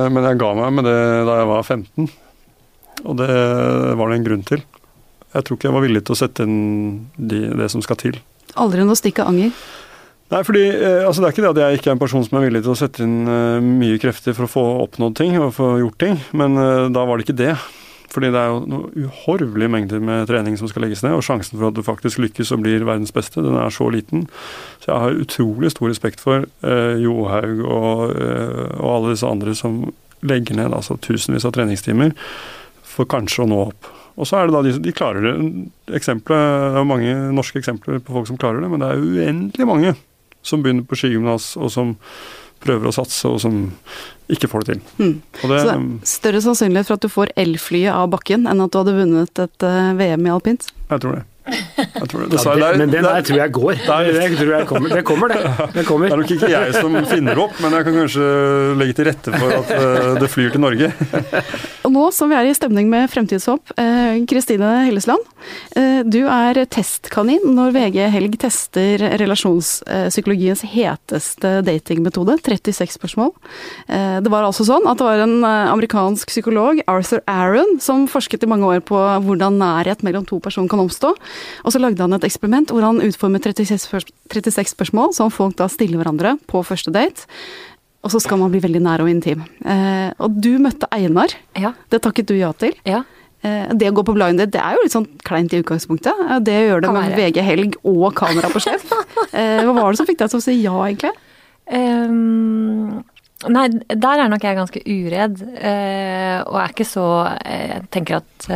men 0.10 0.26
jeg 0.26 0.40
ga 0.42 0.56
meg 0.58 0.80
med 0.80 0.90
det 0.90 1.02
da 1.28 1.44
jeg 1.44 1.54
var 1.54 1.68
15. 1.68 2.16
Og 3.06 3.18
det 3.20 3.30
var 3.30 4.10
det 4.10 4.18
en 4.18 4.28
grunn 4.28 4.46
til. 4.48 4.64
Jeg 5.34 5.46
tror 5.46 5.58
ikke 5.58 5.68
jeg 5.68 5.76
var 5.76 5.86
villig 5.86 6.04
til 6.08 6.16
å 6.16 6.20
sette 6.22 6.46
inn 6.48 6.62
de, 7.18 7.42
det 7.60 7.68
som 7.74 7.84
skal 7.86 8.00
til. 8.00 8.18
Aldri 8.58 8.86
noe 8.88 8.98
stikk 8.98 9.22
av 9.22 9.34
anger? 9.34 9.52
Nei, 10.28 10.44
fordi 10.44 10.64
eh, 10.68 11.06
altså 11.08 11.22
Det 11.22 11.28
er 11.28 11.36
ikke 11.36 11.44
det 11.46 11.52
at 11.54 11.62
jeg 11.62 11.80
ikke 11.80 11.90
er 11.92 11.96
en 11.96 12.04
person 12.04 12.24
som 12.26 12.38
er 12.40 12.48
villig 12.50 12.64
til 12.66 12.74
å 12.74 12.80
sette 12.80 13.04
inn 13.06 13.18
uh, 13.30 13.64
mye 13.64 14.00
krefter 14.02 14.36
for 14.36 14.48
å 14.48 14.52
få 14.52 14.64
oppnådd 14.84 15.16
ting 15.20 15.38
og 15.40 15.54
få 15.56 15.78
gjort 15.80 16.00
ting, 16.04 16.18
men 16.36 16.60
uh, 16.60 16.88
da 16.92 17.06
var 17.08 17.20
det 17.20 17.28
ikke 17.28 17.38
det. 17.40 17.54
Fordi 18.12 18.32
det 18.32 18.40
er 18.40 18.50
jo 18.50 18.60
noe 18.72 19.06
uhorvelige 19.06 19.72
mengder 19.72 20.02
med 20.04 20.30
trening 20.30 20.56
som 20.60 20.70
skal 20.72 20.86
legges 20.86 21.04
ned, 21.04 21.16
og 21.16 21.24
sjansen 21.28 21.60
for 21.60 21.70
at 21.70 21.78
du 21.78 21.84
faktisk 21.84 22.22
lykkes 22.24 22.54
og 22.56 22.64
blir 22.64 22.86
verdens 22.88 23.14
beste, 23.16 23.44
den 23.44 23.56
er 23.60 23.72
så 23.72 23.88
liten. 23.94 24.26
Så 24.82 24.90
jeg 24.90 25.04
har 25.04 25.24
utrolig 25.24 25.72
stor 25.76 25.92
respekt 25.92 26.24
for 26.24 26.48
uh, 26.48 26.96
Johaug 27.04 27.64
og, 27.68 28.04
og 28.18 28.88
alle 28.96 29.14
disse 29.14 29.28
andre 29.28 29.56
som 29.60 29.84
legger 30.26 30.58
ned 30.58 30.74
altså 30.74 30.98
tusenvis 31.04 31.46
av 31.46 31.54
treningstimer 31.54 32.16
for 32.98 33.10
kanskje 33.10 33.46
å 33.46 33.50
nå 33.52 33.62
opp. 33.70 33.90
Og 34.18 34.26
så 34.26 34.40
er 34.40 34.48
det 34.48 34.56
da 34.56 34.64
de, 34.66 34.74
de 34.82 34.94
klarer 34.96 35.26
det. 35.28 35.36
Eksempler, 36.00 36.42
det 36.74 36.82
er 36.82 36.90
mange 36.90 37.14
norske 37.38 37.62
eksempler 37.62 38.02
på 38.02 38.16
folk 38.16 38.30
som 38.30 38.40
klarer 38.42 38.64
det, 38.64 38.72
men 38.74 38.82
det 38.82 38.90
er 38.90 39.04
uendelig 39.04 39.70
mange 39.70 39.94
som 40.46 40.64
begynner 40.64 40.88
på 40.88 40.98
skigymnas, 40.98 41.52
og 41.60 41.70
som 41.74 41.94
prøver 42.64 42.90
å 42.90 42.96
satse, 42.96 43.30
og 43.30 43.40
som 43.44 43.68
ikke 44.34 44.50
får 44.50 44.66
det 44.66 44.74
til. 44.74 44.84
Mm. 44.98 45.16
Det, 45.22 45.42
så 45.44 45.50
det 45.52 45.74
er 45.76 45.88
større 46.10 46.44
sannsynlighet 46.44 46.90
for 46.90 46.98
at 46.98 47.06
du 47.06 47.12
får 47.14 47.34
elflyet 47.38 47.94
av 47.94 48.10
bakken, 48.16 48.48
enn 48.50 48.64
at 48.64 48.74
du 48.74 48.80
hadde 48.82 48.96
vunnet 48.98 49.44
et 49.44 49.68
uh, 49.68 49.94
VM 50.00 50.26
i 50.26 50.34
alpint? 50.34 50.70
Jeg 50.88 51.04
tror 51.04 51.20
det. 51.20 51.26
Jeg 51.98 52.10
tror 52.12 52.24
det. 52.24 52.38
Ja, 52.38 52.54
det, 52.56 52.80
men 52.82 52.92
den 52.92 53.06
der 53.06 53.24
tror 53.26 53.40
jeg 53.40 53.54
går. 53.56 53.80
Der, 53.88 54.10
det, 54.14 54.28
tror 54.38 54.52
jeg 54.54 54.68
kommer. 54.70 54.94
det 54.94 55.04
kommer, 55.08 55.34
det. 55.34 55.42
Det, 55.78 55.86
kommer. 55.86 56.08
det 56.08 56.16
er 56.16 56.22
nok 56.22 56.32
ikke 56.36 56.50
jeg 56.52 56.74
som 56.76 56.96
finner 57.10 57.40
opp, 57.42 57.58
men 57.62 57.76
jeg 57.76 57.86
kan 57.88 57.98
kanskje 58.02 58.28
legge 58.80 58.96
til 58.98 59.08
rette 59.10 59.34
for 59.34 59.56
at 59.58 59.72
uh, 59.74 60.12
det 60.22 60.30
flyr 60.32 60.54
til 60.54 60.64
Norge. 60.64 60.90
Og 61.88 61.94
nå 61.94 62.06
som 62.16 62.32
vi 62.32 62.38
er 62.38 62.50
i 62.50 62.56
stemning 62.56 62.90
med 62.92 63.08
fremtidshåp, 63.12 63.74
eh, 63.80 64.18
Kristine 64.28 64.72
Hellesland. 64.88 65.24
Uh, 65.76 66.02
du 66.08 66.20
er 66.26 66.60
testkanin 66.74 67.46
når 67.58 67.76
VG 67.78 68.00
Helg 68.14 68.38
tester 68.42 69.06
relasjonspsykologiens 69.22 70.66
heteste 70.74 71.58
datingmetode, 71.68 72.38
36 72.44 72.98
spørsmål. 72.98 73.32
det 73.88 74.30
var 74.32 74.46
altså 74.48 74.66
sånn 74.68 74.86
at 74.90 75.00
det 75.00 75.06
var 75.06 75.22
en 75.24 75.46
amerikansk 75.46 76.30
psykolog, 76.32 76.80
Arthur 76.90 77.22
Aaron, 77.30 77.78
som 77.84 78.06
forsket 78.10 78.44
i 78.44 78.50
mange 78.50 78.68
år 78.68 78.82
på 78.86 78.98
hvordan 79.26 79.60
nærhet 79.62 80.04
mellom 80.06 80.26
to 80.28 80.40
personer 80.44 80.70
kan 80.72 80.82
oppstå. 80.84 81.14
Og 81.64 81.74
så 81.74 81.82
lagde 81.88 82.04
han 82.04 82.16
et 82.18 82.28
eksperiment 82.28 82.72
hvor 82.74 82.86
han 82.86 83.02
utformet 83.04 83.48
36, 83.48 84.12
36 84.34 84.76
spørsmål 84.76 85.16
som 85.18 85.34
folk 85.34 85.58
da 85.60 85.70
stiller 85.72 86.02
hverandre 86.02 86.38
på 86.52 86.62
første 86.68 86.94
date. 86.94 87.28
Og 88.06 88.14
så 88.14 88.22
skal 88.24 88.40
man 88.40 88.54
bli 88.54 88.62
veldig 88.64 88.80
nær 88.86 89.02
og 89.04 89.10
intim. 89.12 89.42
Eh, 89.68 90.12
og 90.24 90.38
du 90.40 90.54
møtte 90.62 90.88
Einar. 90.96 91.34
Ja. 91.58 91.74
Det 91.92 92.00
takket 92.06 92.30
du 92.30 92.38
ja 92.38 92.54
til. 92.56 92.78
Ja. 92.88 93.02
Eh, 93.46 93.74
det 93.78 93.92
å 93.92 93.96
gå 93.98 94.06
på 94.08 94.16
blind 94.16 94.40
date, 94.42 94.54
det 94.56 94.62
er 94.62 94.78
jo 94.78 94.86
litt 94.86 94.96
sånn 94.96 95.10
kleint 95.28 95.54
i 95.54 95.62
utgangspunktet. 95.62 96.24
Eh, 96.28 96.40
det 96.46 96.56
å 96.62 96.66
gjøre 96.70 96.86
det 96.86 96.94
med 96.96 97.18
VG 97.20 97.44
Helg 97.46 97.78
og 97.84 98.08
kamera 98.18 98.50
på 98.54 98.62
sjef. 98.64 98.88
eh, 99.38 99.62
hva 99.66 99.76
var 99.76 99.92
det 99.92 100.02
som 100.02 100.10
fikk 100.10 100.22
deg 100.24 100.34
til 100.34 100.42
å 100.42 100.46
si 100.46 100.58
ja, 100.64 100.78
egentlig? 100.88 101.14
Um, 101.68 103.04
nei, 103.52 103.68
der 103.92 104.24
er 104.24 104.32
nok 104.32 104.46
jeg 104.48 104.58
ganske 104.58 104.82
uredd. 104.88 105.42
Uh, 105.52 106.40
og 106.48 106.60
er 106.62 106.72
ikke 106.72 106.88
så 106.88 107.08
Jeg 107.44 107.82
tenker 107.92 108.22
at 108.22 108.48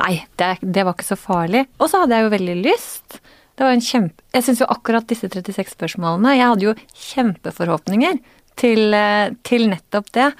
Nei, 0.00 0.14
det, 0.40 0.56
det 0.60 0.84
var 0.86 0.96
ikke 0.96 1.06
så 1.06 1.18
farlig. 1.18 1.64
Og 1.78 1.90
så 1.90 2.02
hadde 2.02 2.18
jeg 2.18 2.26
jo 2.26 2.34
veldig 2.34 2.56
lyst. 2.64 3.18
Det 3.54 3.66
var 3.66 3.76
en 3.76 3.84
kjempe... 3.84 4.24
Jeg 4.34 4.46
syns 4.46 4.62
jo 4.64 4.70
akkurat 4.72 5.06
disse 5.06 5.28
36 5.30 5.76
spørsmålene 5.76 6.32
Jeg 6.34 6.48
hadde 6.50 6.66
jo 6.66 6.72
kjempeforhåpninger 7.06 8.18
til, 8.58 8.94
eh, 8.98 9.34
til 9.46 9.68
nettopp 9.70 10.10
det. 10.16 10.30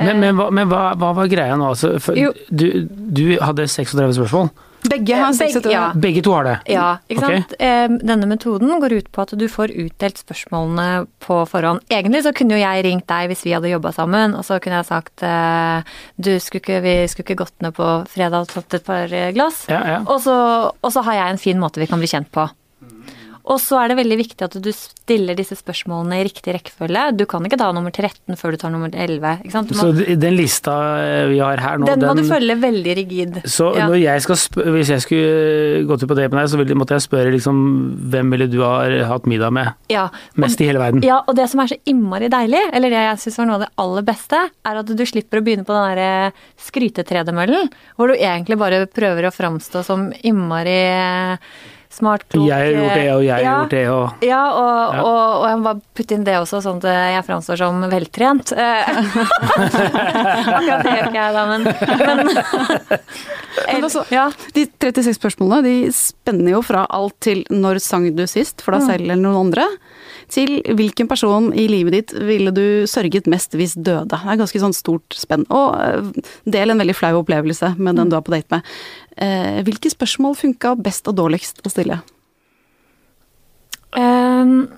Men, 0.00 0.20
men, 0.20 0.36
hva, 0.36 0.48
men 0.52 0.68
hva, 0.68 0.90
hva, 1.00 1.12
var 1.16 1.28
greia 1.32 1.56
nå? 1.56 1.70
Altså, 1.72 1.94
du, 2.52 2.66
du, 2.88 3.24
hadde 3.40 3.68
36 3.68 4.16
spørsmål? 4.18 4.50
Begge 4.86 5.16
har 5.18 5.32
36. 5.32 5.70
Ja. 5.72 5.86
Begge 5.94 6.22
to 6.22 6.34
har 6.36 6.46
det? 6.46 6.56
Ja, 6.70 6.88
ikke 7.08 7.24
okay. 7.24 7.42
sant. 7.42 8.02
Denne 8.06 8.28
metoden 8.30 8.74
går 8.82 8.96
ut 8.98 9.08
på 9.14 9.24
at 9.24 9.32
du 9.38 9.46
får 9.50 9.72
utdelt 9.72 10.20
spørsmålene 10.20 11.06
på 11.24 11.40
forhånd. 11.50 11.82
Egentlig 11.92 12.22
så 12.26 12.34
kunne 12.36 12.58
jo 12.58 12.62
jeg 12.62 12.84
ringt 12.86 13.08
deg 13.10 13.30
hvis 13.32 13.46
vi 13.46 13.54
hadde 13.56 13.72
jobba 13.72 13.94
sammen, 13.96 14.36
og 14.38 14.46
så 14.46 14.60
kunne 14.62 14.82
jeg 14.82 14.88
sagt 14.90 15.24
eh, 15.26 15.96
du, 16.16 16.36
skulle 16.42 16.62
ikke, 16.62 16.82
vi 16.84 16.94
skulle 17.10 17.26
ikke 17.26 17.42
gått 17.44 17.56
ned 17.64 17.74
på 17.76 17.88
fredag 18.12 18.46
og 18.46 18.52
tatt 18.52 18.78
et 18.78 18.86
par 18.86 19.16
glass? 19.36 19.64
Ja, 19.72 19.82
ja. 19.96 19.98
Og, 20.04 20.20
så, 20.24 20.36
og 20.70 20.94
så 20.94 21.04
har 21.06 21.20
jeg 21.20 21.34
en 21.34 21.42
fin 21.42 21.60
måte 21.62 21.82
vi 21.82 21.90
kan 21.90 22.02
bli 22.02 22.10
kjent 22.10 22.30
på. 22.34 22.46
Og 23.46 23.60
så 23.62 23.78
er 23.78 23.92
det 23.92 23.98
veldig 24.00 24.16
viktig 24.18 24.42
at 24.42 24.56
du 24.58 24.68
stiller 24.74 25.36
disse 25.38 25.54
spørsmålene 25.58 26.18
i 26.18 26.24
riktig 26.26 26.54
rekkefølge. 26.56 27.04
Du 27.14 27.22
kan 27.30 27.44
ikke 27.46 27.58
ta 27.60 27.68
nummer 27.74 27.94
13 27.94 28.34
før 28.38 28.54
du 28.56 28.58
tar 28.58 28.72
nummer 28.74 28.90
11. 28.90 29.44
Må, 29.46 29.62
så 29.78 29.90
den 29.94 30.34
lista 30.34 30.74
eh, 30.98 31.28
vi 31.30 31.38
har 31.38 31.62
her 31.62 31.78
nå 31.78 31.86
Den 31.86 32.02
må 32.02 32.16
den, 32.16 32.24
du 32.24 32.32
følge 32.32 32.56
veldig 32.64 32.96
rigid. 32.98 33.38
Så 33.46 33.70
ja. 33.78 33.86
jeg 34.00 34.24
spørre, 34.26 34.74
hvis 34.74 34.90
jeg 34.96 35.04
skulle 35.04 35.84
gått 35.86 36.02
ut 36.02 36.10
på 36.10 36.16
det 36.18 36.26
med 36.32 36.40
deg, 36.40 36.50
så 36.50 36.78
måtte 36.80 36.98
jeg 36.98 37.06
spørre 37.06 37.34
liksom 37.36 37.60
hvem 38.10 38.34
ville 38.34 38.50
du 38.50 38.58
ha 38.64 38.80
hatt 39.12 39.30
middag 39.30 39.54
med 39.54 39.94
ja, 39.94 40.08
og, 40.10 40.42
mest 40.42 40.60
i 40.62 40.68
hele 40.68 40.82
verden? 40.82 41.06
Ja, 41.06 41.20
og 41.22 41.38
det 41.38 41.46
som 41.52 41.62
er 41.62 41.70
så 41.70 41.78
innmari 41.86 42.32
deilig, 42.32 42.64
eller 42.74 42.92
det 42.92 43.04
jeg 43.06 43.22
syns 43.22 43.40
var 43.42 43.50
noe 43.50 43.60
av 43.60 43.64
det 43.68 43.70
aller 43.84 44.08
beste, 44.10 44.42
er 44.66 44.82
at 44.82 44.90
du 44.90 45.06
slipper 45.06 45.38
å 45.38 45.46
begynne 45.46 45.68
på 45.68 45.76
den 45.76 45.86
derre 45.92 46.10
eh, 46.26 46.44
skrytetredemøllen, 46.66 47.70
hvor 47.94 48.10
du 48.10 48.18
egentlig 48.18 48.58
bare 48.58 48.82
prøver 48.90 49.30
å 49.30 49.34
framstå 49.34 49.86
som 49.86 50.10
innmari 50.26 50.82
smart, 51.96 52.22
klok 52.32 52.46
Jeg 52.48 52.56
har 52.56 52.76
gjort 52.76 52.94
det, 52.96 53.06
og 53.14 53.22
jeg 53.24 53.34
har 53.34 53.42
gjort 53.46 53.74
det, 53.74 53.84
og 53.92 54.26
Ja, 54.26 54.42
og, 54.52 54.94
ja. 54.94 55.02
og, 55.02 55.22
og 55.40 55.46
jeg 55.48 55.56
må 55.58 55.62
bare 55.70 55.80
putte 55.96 56.14
inn 56.18 56.26
det 56.28 56.36
også, 56.38 56.60
sånn 56.64 56.80
at 56.84 56.88
jeg 57.16 57.26
framstår 57.26 57.56
som 57.62 57.74
veltrent. 57.92 58.52
Akkurat 59.56 60.84
det 60.84 60.92
gjør 60.92 61.08
ikke 61.10 61.20
jeg, 61.22 61.32
da, 61.36 61.42
men, 61.50 61.62
men 62.06 62.18
Men 63.66 63.84
altså, 63.86 64.04
Ja. 64.12 64.30
De 64.54 64.66
36 64.66 65.16
spørsmålene 65.18 65.62
de 65.64 65.92
spenner 65.94 66.52
jo 66.56 66.62
fra 66.62 66.86
alt 66.90 67.16
til 67.24 67.44
når 67.50 67.80
sang 67.80 68.08
du 68.16 68.24
sist, 68.26 68.60
for 68.60 68.72
deg 68.76 68.82
Mm. 68.82 68.86
selv 68.90 69.02
eller 69.06 69.16
noen 69.16 69.46
andre, 69.46 69.64
til 70.28 70.62
hvilken 70.62 71.08
person 71.08 71.52
i 71.54 71.68
livet 71.70 71.92
ditt 71.92 72.12
ville 72.12 72.50
du 72.52 72.84
sørget 72.86 73.26
mest 73.30 73.52
hvis 73.52 73.74
døde. 73.76 74.08
Det 74.10 74.18
er 74.26 74.36
ganske 74.40 74.60
sånn 74.60 74.74
stort 74.74 75.08
spenn. 75.14 75.46
Og 75.50 75.76
eh, 75.80 76.22
del 76.44 76.70
en 76.70 76.78
veldig 76.78 76.96
flau 76.98 77.22
opplevelse 77.22 77.76
med 77.78 77.96
den 77.96 78.10
du 78.10 78.16
er 78.16 78.22
på 78.26 78.34
date 78.34 78.50
med. 78.50 78.62
Eh, 79.16 79.62
hvilke 79.62 79.88
spørsmål 79.92 80.36
funka 80.36 80.74
best 80.82 81.06
og 81.08 81.16
dårligst 81.16 81.62
å 81.64 81.70
stille? 81.72 82.00
Um, 83.96 84.68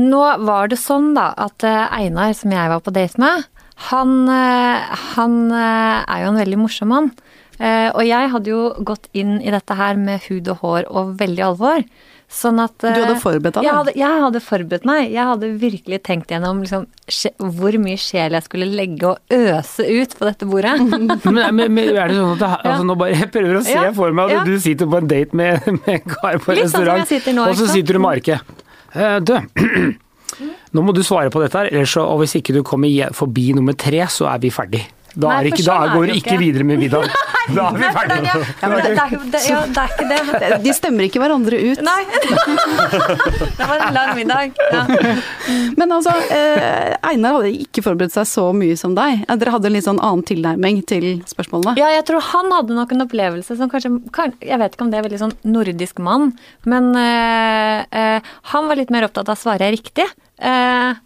nå 0.00 0.22
var 0.44 0.68
det 0.72 0.78
sånn 0.80 1.12
da 1.16 1.30
at 1.38 1.62
eh, 1.62 1.86
Einar, 2.00 2.32
som 2.34 2.50
jeg 2.50 2.72
var 2.72 2.80
på 2.82 2.92
date 2.94 3.20
med, 3.22 3.44
han, 3.90 4.14
han 4.26 5.34
er 5.52 6.22
jo 6.22 6.30
en 6.30 6.38
veldig 6.40 6.58
morsom 6.62 6.88
mann. 6.88 7.10
Eh, 7.58 7.88
og 7.94 8.02
jeg 8.04 8.32
hadde 8.34 8.50
jo 8.52 8.66
gått 8.84 9.08
inn 9.16 9.38
i 9.40 9.52
dette 9.54 9.76
her 9.78 9.96
med 9.96 10.20
hud 10.28 10.48
og 10.52 10.60
hår 10.64 10.90
og 10.92 11.16
veldig 11.20 11.44
alvor. 11.52 11.84
Sånn 12.26 12.58
at 12.58 12.74
Du 12.82 12.88
hadde 12.88 13.12
eh, 13.14 13.20
forberedt 13.22 13.54
deg? 13.54 13.64
jeg 13.68 13.74
hadde, 13.76 13.92
jeg 13.94 14.22
hadde 14.24 14.40
forberedt 14.42 14.86
meg. 14.88 15.12
Jeg 15.14 15.26
hadde 15.28 15.50
virkelig 15.62 16.00
tenkt 16.08 16.32
gjennom 16.34 16.58
liksom, 16.64 16.88
hvor 17.38 17.76
mye 17.78 18.00
sjel 18.02 18.34
jeg 18.34 18.42
skulle 18.48 18.66
legge 18.66 19.12
og 19.12 19.36
øse 19.36 19.86
ut 19.86 20.16
på 20.18 20.26
dette 20.26 20.48
bordet. 20.50 20.74
Men, 20.90 21.06
men, 21.54 21.60
men 21.72 21.92
er 21.94 22.10
det 22.10 22.16
sånn 22.18 22.32
at 22.34 22.42
det, 22.42 22.48
altså, 22.66 22.86
nå 22.88 22.96
bare, 22.98 23.14
Jeg 23.14 23.30
prøver 23.34 23.60
å 23.60 23.62
se 23.66 23.76
Ja, 23.78 23.92
for 23.94 24.10
meg 24.16 24.32
at 24.32 24.34
ja. 24.40 24.42
du 24.48 24.58
sitter 24.62 24.90
på 24.90 24.98
en 24.98 25.08
date 25.10 25.38
med, 25.38 25.70
med 25.78 25.92
en 25.94 26.10
kar 26.16 26.40
på 26.42 26.56
Litt 26.58 26.72
sånn 26.72 26.82
restaurant, 26.88 27.30
nå, 27.38 27.46
og 27.46 27.60
så 27.62 27.68
sitter 27.70 27.96
du 27.96 28.02
med 28.02 28.18
arket. 28.18 28.66
Eh, 28.96 29.16
Du, 29.22 29.34
nå 30.74 30.82
må 30.84 30.92
du 30.96 31.02
svare 31.06 31.30
på 31.32 31.40
dette 31.44 31.62
her, 31.62 31.70
ellers 31.72 31.94
så, 31.94 32.04
og 32.10 32.24
hvis 32.24 32.36
ikke 32.40 32.58
du 32.58 32.62
kommer 32.66 33.14
forbi 33.16 33.52
nummer 33.56 33.76
tre, 33.78 34.02
så 34.12 34.26
er 34.34 34.42
vi 34.42 34.50
ferdig. 34.52 34.82
Da, 35.16 35.30
Nei, 35.30 35.36
er 35.40 35.46
ikke, 35.48 35.62
da 35.64 35.72
sånn 35.72 35.86
er 35.88 35.94
går 35.96 36.06
det 36.10 36.16
ikke 36.20 36.28
ikke. 36.34 36.40
videre 36.44 36.64
med 36.68 36.78
middag. 36.84 37.08
Da 37.46 37.68
er 37.70 37.76
vi 37.76 37.78
Nei, 37.78 37.90
for 37.94 38.00
ferdig. 38.00 38.14
den, 38.16 38.24
ja. 38.26 38.32
Ja, 38.58 38.68
det, 38.68 38.78
det, 38.82 39.18
det, 39.30 39.40
ja, 39.46 39.58
det 39.70 39.82
er 39.84 39.92
ikke 39.94 40.38
det. 40.42 40.56
De 40.64 40.72
stemmer 40.74 41.06
ikke 41.06 41.20
hverandre 41.22 41.60
ut. 41.62 41.82
Nei. 41.86 42.00
det 43.58 43.68
var 43.70 43.84
en 43.86 43.94
lang 43.94 44.10
middag. 44.18 44.56
Ja. 44.74 44.80
Men 45.78 45.94
altså, 45.94 46.10
eh, 46.34 46.96
Einar 47.06 47.36
hadde 47.38 47.52
ikke 47.54 47.84
forberedt 47.86 48.16
seg 48.16 48.26
så 48.26 48.48
mye 48.56 48.74
som 48.80 48.96
deg. 48.98 49.22
Eh, 49.28 49.38
Dere 49.38 49.54
hadde 49.54 49.70
en 49.70 49.76
litt 49.76 49.86
sånn 49.86 50.02
annen 50.02 50.26
tilnærming 50.26 50.82
til 50.90 51.06
spørsmålene. 51.30 51.76
Ja, 51.78 51.92
jeg 51.94 52.02
tror 52.10 52.24
han 52.32 52.50
hadde 52.56 52.74
nok 52.80 52.96
en 52.96 53.06
opplevelse 53.06 53.56
som 53.62 53.70
kanskje 53.70 53.94
kan, 54.16 54.34
Jeg 54.42 54.58
vet 54.64 54.74
ikke 54.74 54.88
om 54.88 54.90
det 54.90 54.98
er 55.00 55.06
veldig 55.06 55.22
sånn 55.22 55.36
nordisk 55.46 56.02
mann, 56.02 56.32
men 56.66 56.90
eh, 56.98 57.86
eh, 57.94 58.34
han 58.52 58.66
var 58.66 58.82
litt 58.82 58.90
mer 58.90 59.06
opptatt 59.06 59.30
av 59.30 59.38
å 59.38 59.44
svare 59.46 59.70
riktig. 59.70 60.10
Eh, 60.42 60.98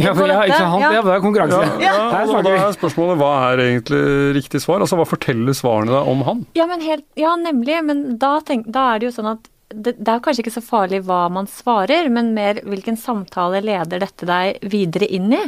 Ja, 0.00 0.10
for, 0.16 0.26
ja, 0.26 0.40
ikke 0.42 0.58
sant? 0.58 0.82
Ja. 0.82 0.90
ja, 0.96 1.02
det 1.06 1.12
er 1.14 1.20
konkurranse. 1.22 1.58
Ja, 1.82 1.94
Her 2.10 2.30
og 2.34 2.46
da 2.46 2.54
er 2.58 2.72
spørsmålet 2.74 3.18
hva 3.20 3.32
er 3.52 3.60
egentlig 3.62 4.00
riktig 4.34 4.60
svar? 4.64 4.82
Altså 4.82 4.98
Hva 4.98 5.06
forteller 5.06 5.54
svarene 5.54 5.94
deg 5.94 6.08
om 6.10 6.24
han? 6.26 6.40
ja, 6.58 6.66
men 6.70 6.82
helt, 6.82 7.04
ja, 7.20 7.36
nemlig. 7.38 7.76
Men 7.86 8.00
da, 8.18 8.36
tenk, 8.42 8.66
da 8.74 8.88
er 8.94 9.02
det 9.02 9.10
jo 9.10 9.14
sånn 9.20 9.30
at 9.36 9.46
det, 9.74 9.94
det 9.98 10.10
er 10.10 10.22
kanskje 10.22 10.44
ikke 10.44 10.54
så 10.56 10.62
farlig 10.62 11.00
hva 11.06 11.24
man 11.32 11.46
svarer, 11.50 12.10
men 12.12 12.32
mer 12.34 12.58
hvilken 12.66 12.98
samtale 13.00 13.62
leder 13.64 14.02
dette 14.02 14.26
deg 14.28 14.58
videre 14.70 15.06
inn 15.06 15.30
i. 15.34 15.40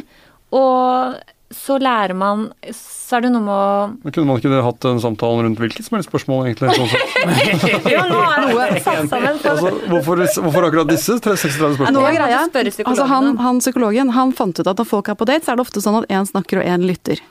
Og 0.55 1.19
så 1.53 1.77
lærer 1.79 2.11
man 2.17 2.49
Så 2.75 3.15
er 3.15 3.21
det 3.23 3.29
noe 3.31 3.39
med 3.45 3.53
å 3.55 3.67
Men 4.03 4.11
Kunne 4.15 4.27
man 4.27 4.39
ikke 4.41 4.63
hatt 4.65 4.87
en 4.89 4.99
samtale 4.99 5.45
rundt 5.45 5.61
hvilket 5.61 5.85
som 5.85 5.95
helst 5.95 6.09
spørsmål, 6.11 6.49
egentlig? 6.49 6.73
Sånn 6.75 6.89
sett? 6.91 7.87
Ja, 7.93 8.03
nå 8.09 8.19
er 8.19 8.43
noe 8.49 8.67
satt 8.83 9.07
sammen. 9.13 9.39
Altså, 9.47 9.71
hvorfor, 9.87 10.23
hvorfor 10.43 10.67
akkurat 10.67 10.91
disse 10.91 11.15
36 11.21 11.55
Nå 11.61 11.71
spørsmålene? 11.77 12.03
Jeg 12.03 12.17
greia, 12.19 12.41
altså 12.83 13.07
han, 13.07 13.29
han 13.39 13.61
psykologen 13.63 14.11
han 14.17 14.33
fant 14.35 14.59
ut 14.59 14.67
at 14.67 14.81
når 14.81 14.89
folk 14.89 15.11
er 15.13 15.15
på 15.19 15.27
date, 15.29 15.45
så 15.47 15.53
er 15.53 15.59
det 15.59 15.63
ofte 15.67 15.83
sånn 15.83 16.01
at 16.01 16.09
én 16.11 16.27
snakker 16.27 16.59
og 16.59 16.67
én 16.67 16.83
lytter. 16.83 17.21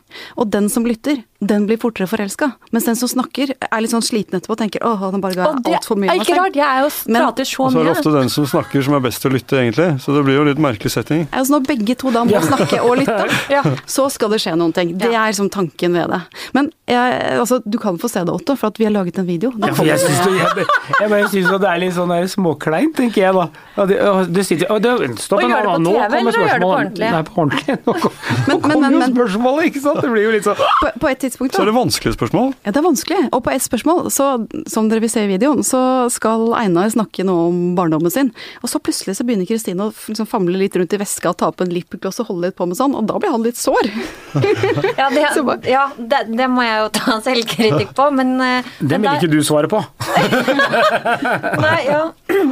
Og 0.40 0.48
den 0.52 0.70
som 0.72 0.86
lytter, 0.88 1.20
den 1.44 1.66
blir 1.68 1.76
fortere 1.80 2.08
forelska. 2.08 2.48
Mens 2.72 2.86
den 2.88 2.96
som 2.96 3.10
snakker, 3.10 3.52
er 3.68 3.82
litt 3.84 3.92
sånn 3.92 4.04
sliten 4.04 4.38
etterpå 4.38 4.56
og 4.56 4.60
tenker 4.62 4.84
åh, 4.86 5.04
den 5.12 5.20
bare 5.20 5.36
ga 5.36 5.50
det 5.60 5.74
altfor 5.76 6.00
mye 6.00 6.14
av 6.14 6.22
seg. 6.22 6.30
ikke 6.30 6.38
rart, 6.40 6.56
jeg 6.56 6.66
er 6.66 6.80
jo 6.86 6.90
Men- 7.12 7.20
prater 7.26 7.44
så 7.50 7.66
Og 7.66 7.72
så 7.74 7.80
er 7.82 7.84
det 7.90 7.94
ofte 7.98 8.12
den 8.16 8.32
som 8.32 8.46
snakker 8.48 8.86
som 8.86 8.96
er 8.96 9.04
best 9.04 9.20
til 9.22 9.30
å 9.30 9.34
lytte, 9.36 9.60
egentlig. 9.60 9.88
Så 10.00 10.16
det 10.16 10.24
blir 10.24 10.38
jo 10.40 10.46
litt 10.48 10.62
merkelig 10.62 10.94
setting. 10.96 11.26
Altså 11.32 11.58
når 11.58 11.66
begge 11.68 11.98
to 12.00 12.10
da 12.14 12.24
må 12.24 12.40
snakke 12.48 12.80
og 12.80 12.96
lytte, 13.02 13.28
Ja. 13.52 13.62
Så 14.06 14.14
skal 14.16 14.30
det 14.32 14.40
skje 14.42 14.54
noen 14.58 14.72
ting. 14.76 14.92
Det 14.98 15.08
er 15.10 15.30
liksom 15.32 15.48
tanken 15.52 15.92
ved 15.96 16.10
det. 16.12 16.20
Men 16.54 16.70
jeg, 16.86 17.16
altså, 17.40 17.58
du 17.66 17.78
kan 17.82 17.98
få 17.98 18.08
se 18.10 18.22
det, 18.26 18.32
Otto, 18.32 18.54
for 18.56 18.70
at 18.70 18.78
vi 18.78 18.86
har 18.86 18.92
laget 18.94 19.18
en 19.18 19.26
video. 19.26 19.50
Ja, 19.58 19.72
jeg 19.84 19.98
syns 20.02 20.20
det, 20.22 20.34
jeg, 20.38 20.66
jeg 21.00 21.10
bare 21.10 21.28
synes 21.32 21.50
det 21.62 21.70
er 21.70 21.80
litt 21.82 21.94
sånn 21.96 22.14
småkleint, 22.30 22.94
tenker 22.96 23.22
jeg 23.24 23.34
da. 23.36 23.46
Ja, 23.76 23.86
det, 23.90 23.98
og 24.06 24.30
det 24.32 24.44
sitter, 24.46 24.70
og 24.72 24.82
det, 24.84 24.92
stopp 25.20 25.40
Og 25.40 25.44
en 25.46 25.52
gjør 25.52 25.66
det 25.66 25.66
på 25.66 25.74
annen, 25.74 25.86
nå 25.86 25.94
TV, 25.96 26.06
kommer 26.06 26.20
eller 26.20 26.38
gjør 26.38 26.46
det 26.46 26.46
på 26.46 26.52
spørsmålet. 26.56 26.76
ordentlig? 26.78 27.10
Nei, 27.12 27.22
på 27.26 27.34
ordentlig. 27.42 27.76
Nå 27.86 27.92
kom- 28.00 28.70
kommer 28.70 28.90
jo 28.94 28.98
men- 29.02 29.14
spørsmålet, 29.16 29.68
ikke 29.70 29.82
sant? 29.84 30.00
Det 30.06 30.10
blir 30.12 30.24
jo 30.26 30.32
litt 30.36 30.46
sånn 30.46 30.60
på, 30.62 30.92
på 31.02 31.10
et 31.10 31.20
tidspunkt 31.26 31.56
Så 31.56 31.62
er 31.62 31.70
det 31.70 31.76
vanskelige 31.76 32.16
spørsmål. 32.16 32.54
Ja, 32.64 32.70
det 32.72 32.80
er 32.82 32.86
vanskelig. 32.86 33.20
Og 33.32 33.42
på 33.44 33.52
ett 33.52 33.64
spørsmål, 33.66 34.06
så, 34.14 34.28
som 34.70 34.88
dere 34.88 35.00
vil 35.04 35.10
se 35.12 35.24
i 35.26 35.30
videoen, 35.30 35.64
så 35.66 35.82
skal 36.12 36.52
Einar 36.56 36.88
snakke 36.94 37.24
noe 37.26 37.48
om 37.50 37.60
barndommen 37.78 38.12
sin. 38.12 38.30
Og 38.62 38.70
så 38.70 38.78
plutselig 38.80 39.16
så 39.18 39.26
begynner 39.26 39.48
Kristine 39.48 39.88
å 39.88 39.92
liksom 39.92 40.28
famle 40.30 40.56
litt 40.60 40.76
rundt 40.78 40.92
i 40.96 41.00
veska 41.02 41.32
og 41.32 41.38
ta 41.42 41.50
på 41.52 41.66
en 41.66 41.72
lipgloss 41.74 42.20
og 42.22 42.30
holde 42.30 42.50
litt 42.50 42.56
på 42.58 42.66
med 42.68 42.78
sånn, 42.78 42.94
og 42.96 43.06
da 43.10 43.18
blir 43.18 43.32
han 43.34 43.42
litt 43.46 43.58
sår. 43.60 43.90
Ja, 44.36 45.06
det, 45.08 45.22
ja 45.70 45.84
det, 45.96 46.18
det 46.36 46.46
må 46.52 46.60
jeg 46.64 46.80
jo 46.82 46.88
ta 46.98 47.14
selvkritikk 47.24 47.94
på, 47.96 48.08
men 48.12 48.34
eh, 48.44 48.66
Det 48.80 48.98
vil 49.00 49.08
ikke 49.14 49.30
du 49.32 49.38
svare 49.46 49.70
på. 49.72 49.80
Nei, 51.64 51.78
ja. 51.86 52.00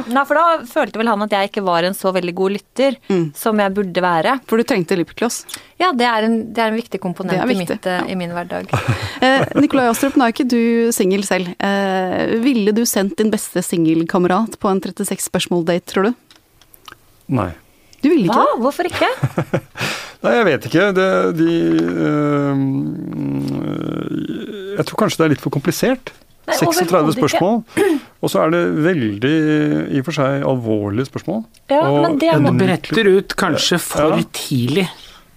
Nei, 0.09 0.23
for 0.25 0.37
da 0.39 0.45
følte 0.69 0.99
vel 1.01 1.09
han 1.11 1.25
at 1.25 1.35
jeg 1.35 1.51
ikke 1.51 1.63
var 1.67 1.85
en 1.87 1.95
så 1.97 2.13
veldig 2.15 2.33
god 2.37 2.55
lytter 2.57 2.97
Mm. 3.05 3.27
som 3.37 3.59
jeg 3.59 3.73
burde 3.75 4.01
være. 4.01 4.31
For 4.49 4.57
du 4.57 4.65
trengte 4.67 4.95
lipgloss. 4.97 5.43
Ja, 5.81 5.91
det 5.95 6.05
er 6.09 6.25
en, 6.25 6.35
det 6.55 6.61
er 6.63 6.71
en 6.71 6.77
viktig 6.79 6.99
komponent 7.03 7.35
Det 7.35 7.41
er 7.43 7.51
i, 7.53 7.57
mitt, 7.59 7.85
ja. 7.85 7.99
i 8.09 8.15
min 8.17 8.33
hverdag. 8.35 8.71
Eh, 9.25 9.45
Nikolai 9.57 9.85
Astrup, 9.89 10.17
nå 10.19 10.25
er 10.27 10.33
ikke 10.33 10.45
du 10.51 10.91
singel 10.93 11.23
selv. 11.25 11.47
Eh, 11.63 12.33
ville 12.43 12.73
du 12.75 12.81
sendt 12.89 13.15
din 13.21 13.31
beste 13.33 13.61
singelkamerat 13.63 14.57
på 14.61 14.69
en 14.69 14.81
36 14.83 15.23
spørsmål-date, 15.29 15.85
tror 15.93 16.09
du? 16.09 16.11
Nei. 17.39 17.51
Du 18.05 18.09
ville 18.11 18.27
ikke 18.29 18.37
Hva? 18.37 18.45
det? 18.53 18.61
Hvorfor 18.61 18.85
ikke? 18.91 19.09
Nei, 20.25 20.33
jeg 20.35 20.45
vet 20.47 20.65
ikke. 20.69 20.85
Det, 20.97 21.07
de 21.37 21.55
øh, 21.95 22.61
Jeg 24.77 24.85
tror 24.89 24.99
kanskje 25.01 25.19
det 25.21 25.25
er 25.27 25.33
litt 25.35 25.43
for 25.43 25.53
komplisert. 25.55 26.11
Nei, 26.45 26.55
36 26.59 27.15
spørsmål. 27.17 27.55
Og 28.21 28.29
så 28.31 28.43
er 28.43 28.51
det 28.53 28.61
veldig, 28.85 29.31
i 29.95 30.01
og 30.01 30.05
for 30.07 30.17
seg, 30.19 30.43
alvorlige 30.45 31.07
spørsmål. 31.09 31.41
Ja, 31.73 31.79
Og 31.89 31.97
men 32.03 32.19
det 32.21 32.29
er... 32.33 32.45
bretter 32.59 33.09
ut 33.15 33.33
kanskje 33.39 33.79
for 33.81 34.17
Ja. 34.19 34.21
tidlig, 34.37 34.87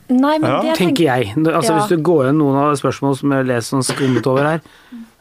Nei, 0.08 0.38
men 0.40 0.48
Ja. 0.50 0.60
det 0.64 0.76
tenker 0.78 1.04
jeg. 1.04 1.34
Altså 1.36 1.72
Ja. 1.74 1.78
Hvis 1.80 1.88
du 1.92 2.02
går 2.02 2.28
inn 2.30 2.38
noen 2.40 2.56
av 2.56 2.76
spørsmål 2.80 3.16
som 3.18 3.32
jeg 3.32 3.44
leser 3.46 3.76
sånn 3.76 3.84
skummet 3.84 4.26
over 4.26 4.42
her, 4.42 4.60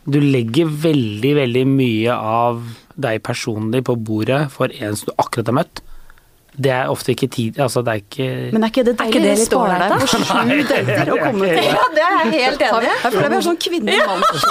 du 0.07 0.19
legger 0.23 0.65
veldig, 0.71 1.33
veldig 1.35 1.65
mye 1.67 2.11
av 2.15 2.61
deg 2.97 3.21
personlig 3.21 3.83
på 3.83 3.95
bordet 3.99 4.49
for 4.51 4.71
en 4.79 4.95
som 4.95 5.09
du 5.09 5.13
akkurat 5.19 5.45
har 5.51 5.57
møtt. 5.59 5.81
Det 6.57 6.71
er 6.73 6.89
ofte 6.89 7.11
ikke 7.13 7.27
tid 7.29 7.59
Altså, 7.61 7.83
det 7.85 7.91
er 7.93 7.99
ikke 8.01 8.25
Men 8.55 8.63
er 8.65 8.69
ikke 8.71 8.81
det 8.87 8.93
Er 8.95 8.97
ikke 9.11 9.19
deilig? 9.21 9.29
det 9.29 9.37
litt 9.43 9.53
ålreit, 9.53 9.91
for 9.93 10.09
sju 10.09 10.17
dater 10.71 11.11
å 11.13 11.17
komme 11.21 11.45
til. 11.51 11.67
Ja, 11.77 11.83
det 11.93 12.01
er 12.01 12.13
jeg 12.17 12.33
helt 12.33 12.61
enig 12.65 12.87
i. 12.87 12.89
Jeg 12.89 12.97
føler 13.13 13.29
vi 13.29 13.37
er 13.37 13.45
sånn 13.45 13.59
kvinne-mann. 13.61 14.21
Så 14.41 14.49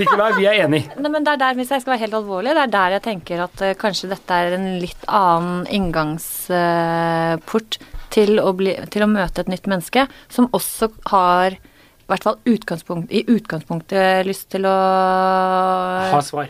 Nikolai, 0.00 0.30
vi 0.38 0.44
er 0.50 0.54
enige. 0.64 0.90
Nei, 0.98 1.10
men 1.14 1.22
det 1.26 1.30
er 1.34 1.38
der, 1.44 1.54
Hvis 1.60 1.70
jeg 1.74 1.80
skal 1.84 1.92
være 1.94 2.02
helt 2.06 2.16
alvorlig, 2.18 2.50
det 2.58 2.62
er 2.64 2.72
der 2.74 2.88
jeg 2.96 3.02
tenker 3.06 3.36
at 3.46 3.56
uh, 3.62 3.70
kanskje 3.78 4.10
dette 4.10 4.30
er 4.34 4.46
en 4.58 4.66
litt 4.82 5.02
annen 5.06 5.62
inngangsport 5.78 7.78
til, 8.14 8.38
å 8.42 8.50
bli, 8.56 8.72
til 8.94 9.02
å 9.06 9.10
møte 9.10 9.42
et 9.44 9.50
nytt 9.50 9.66
menneske, 9.70 10.06
som 10.32 10.46
også 10.54 10.86
har 11.12 11.48
i 11.54 11.58
hvert 12.10 12.26
fall 12.26 12.36
utgangspunkt, 12.50 13.08
i 13.14 13.22
utgangspunktet 13.32 14.26
lyst 14.28 14.46
til 14.52 14.62
å 14.68 14.74
Ha 16.12 16.20
svar. 16.22 16.48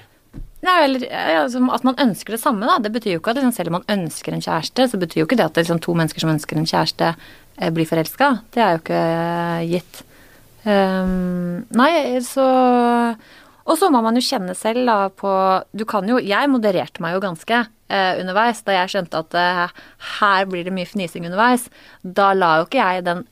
Nei, 0.65 0.79
eller 0.87 1.05
ja, 1.05 1.45
at 1.45 1.85
man 1.85 1.99
ønsker 2.01 2.37
det 2.37 2.41
samme, 2.41 2.65
da. 2.69 2.79
Det 2.81 2.93
betyr 2.95 3.17
jo 3.17 3.21
ikke 3.21 3.35
at 3.35 3.41
liksom, 3.41 3.53
selv 3.57 3.71
om 3.71 3.79
man 3.81 3.89
ønsker 3.99 4.33
en 4.33 4.45
kjæreste, 4.45 4.89
så 4.89 5.01
betyr 5.01 5.21
jo 5.21 5.29
ikke 5.29 5.37
det 5.41 5.49
at 5.51 5.59
det 5.59 5.67
liksom, 5.67 5.83
to 5.85 5.95
mennesker 5.99 6.25
som 6.25 6.33
ønsker 6.33 6.61
en 6.61 6.69
kjæreste, 6.71 7.13
eh, 7.59 7.73
blir 7.75 7.89
forelska. 7.89 8.31
Det 8.55 8.65
er 8.65 8.77
jo 8.77 8.83
ikke 8.83 9.01
eh, 9.05 9.65
gitt. 9.75 10.05
Um, 10.65 11.67
nei, 11.77 11.91
så 12.25 12.45
Og 13.69 13.77
så 13.77 13.91
må 13.93 14.01
man 14.01 14.17
jo 14.17 14.23
kjenne 14.25 14.55
selv 14.57 14.87
da 14.89 15.11
på 15.13 15.29
Du 15.77 15.83
kan 15.85 16.09
jo 16.09 16.17
Jeg 16.17 16.49
modererte 16.49 17.03
meg 17.05 17.13
jo 17.13 17.21
ganske 17.21 17.59
eh, 17.93 18.21
underveis 18.23 18.63
da 18.65 18.79
jeg 18.79 18.95
skjønte 18.95 19.21
at 19.21 19.37
eh, 19.37 19.83
her 20.21 20.49
blir 20.49 20.65
det 20.65 20.73
mye 20.73 20.89
fnising 20.89 21.29
underveis. 21.29 21.69
Da 22.01 22.33
la 22.33 22.55
jo 22.61 22.67
ikke 22.69 22.81
jeg 22.81 23.05
den 23.05 23.27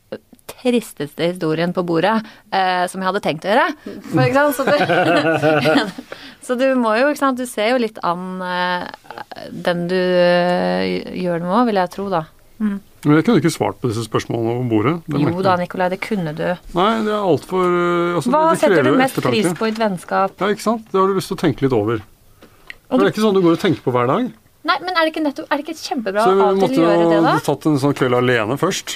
tristeste 0.61 1.33
historien 1.33 1.73
på 1.75 1.85
bordet 1.87 2.15
eh, 2.53 2.85
som 2.91 3.01
jeg 3.03 3.09
hadde 3.09 3.23
tenkt 3.25 3.47
å 3.47 3.53
gjøre. 3.53 3.67
For, 4.13 4.23
ikke 4.23 4.45
sant? 4.45 4.57
Så, 4.59 4.67
du, 4.69 5.83
så 6.47 6.57
du 6.61 6.67
må 6.81 6.95
jo, 7.01 7.11
ikke 7.11 7.23
sant, 7.25 7.41
du 7.41 7.49
ser 7.49 7.73
jo 7.73 7.83
litt 7.83 7.99
an 8.07 8.43
eh, 8.47 8.87
den 9.53 9.87
du 9.91 9.99
eh, 9.99 11.17
gjør 11.23 11.43
det 11.43 11.49
med 11.49 11.59
òg, 11.59 11.67
vil 11.71 11.83
jeg 11.83 11.95
tro, 11.97 12.09
da. 12.13 12.25
Mm. 12.63 12.79
Men 13.03 13.19
jeg 13.19 13.27
kunne 13.27 13.43
ikke 13.43 13.51
svart 13.51 13.81
på 13.83 13.91
disse 13.91 14.05
spørsmålene 14.07 14.53
over 14.53 14.69
bordet. 14.71 14.95
Jo 15.11 15.43
da, 15.43 15.57
Nikolai, 15.59 15.89
det 15.91 15.99
kunne 16.05 16.35
du. 16.39 16.45
Nei, 16.79 16.91
det 17.03 17.11
er 17.11 17.19
altfor 17.19 17.65
altså, 18.21 18.31
Hva 18.31 18.45
det, 18.45 18.53
det 18.53 18.61
setter 18.63 18.87
du 18.87 18.93
mest 18.95 19.17
ettertanke. 19.19 19.33
pris 19.35 19.59
på 19.59 19.67
i 19.67 19.73
et 19.73 19.81
vennskap? 19.83 20.37
Ja, 20.39 20.53
ikke 20.55 20.67
sant? 20.69 20.87
Det 20.93 21.01
har 21.01 21.11
du 21.11 21.19
lyst 21.19 21.33
til 21.33 21.41
å 21.41 21.43
tenke 21.43 21.67
litt 21.67 21.75
over. 21.75 22.05
Og 22.93 23.01
det 23.01 23.09
er 23.09 23.13
ikke 23.15 23.25
sånn 23.25 23.35
du 23.35 23.43
går 23.43 23.57
og 23.57 23.63
tenker 23.65 23.83
på 23.83 23.95
hver 23.95 24.07
dag. 24.11 24.31
Nei, 24.69 24.77
men 24.85 24.95
er 24.95 25.03
det 25.03 25.11
ikke 25.11 25.25
nettopp 25.25 25.51
Er 25.51 25.59
det 25.59 25.65
ikke 25.67 25.81
kjempebra 25.81 26.23
Så 26.23 26.31
å 26.31 26.37
vi 26.37 26.43
av 26.45 26.53
og 26.53 26.61
måtte 26.61 26.77
til 26.77 26.85
gjøre 26.85 27.07
det, 27.11 27.21
da? 27.25 27.33
tatt 27.43 27.65
en 27.67 27.79
sånn 27.83 27.97
kveld 27.99 28.19
alene 28.21 28.59
først. 28.61 28.95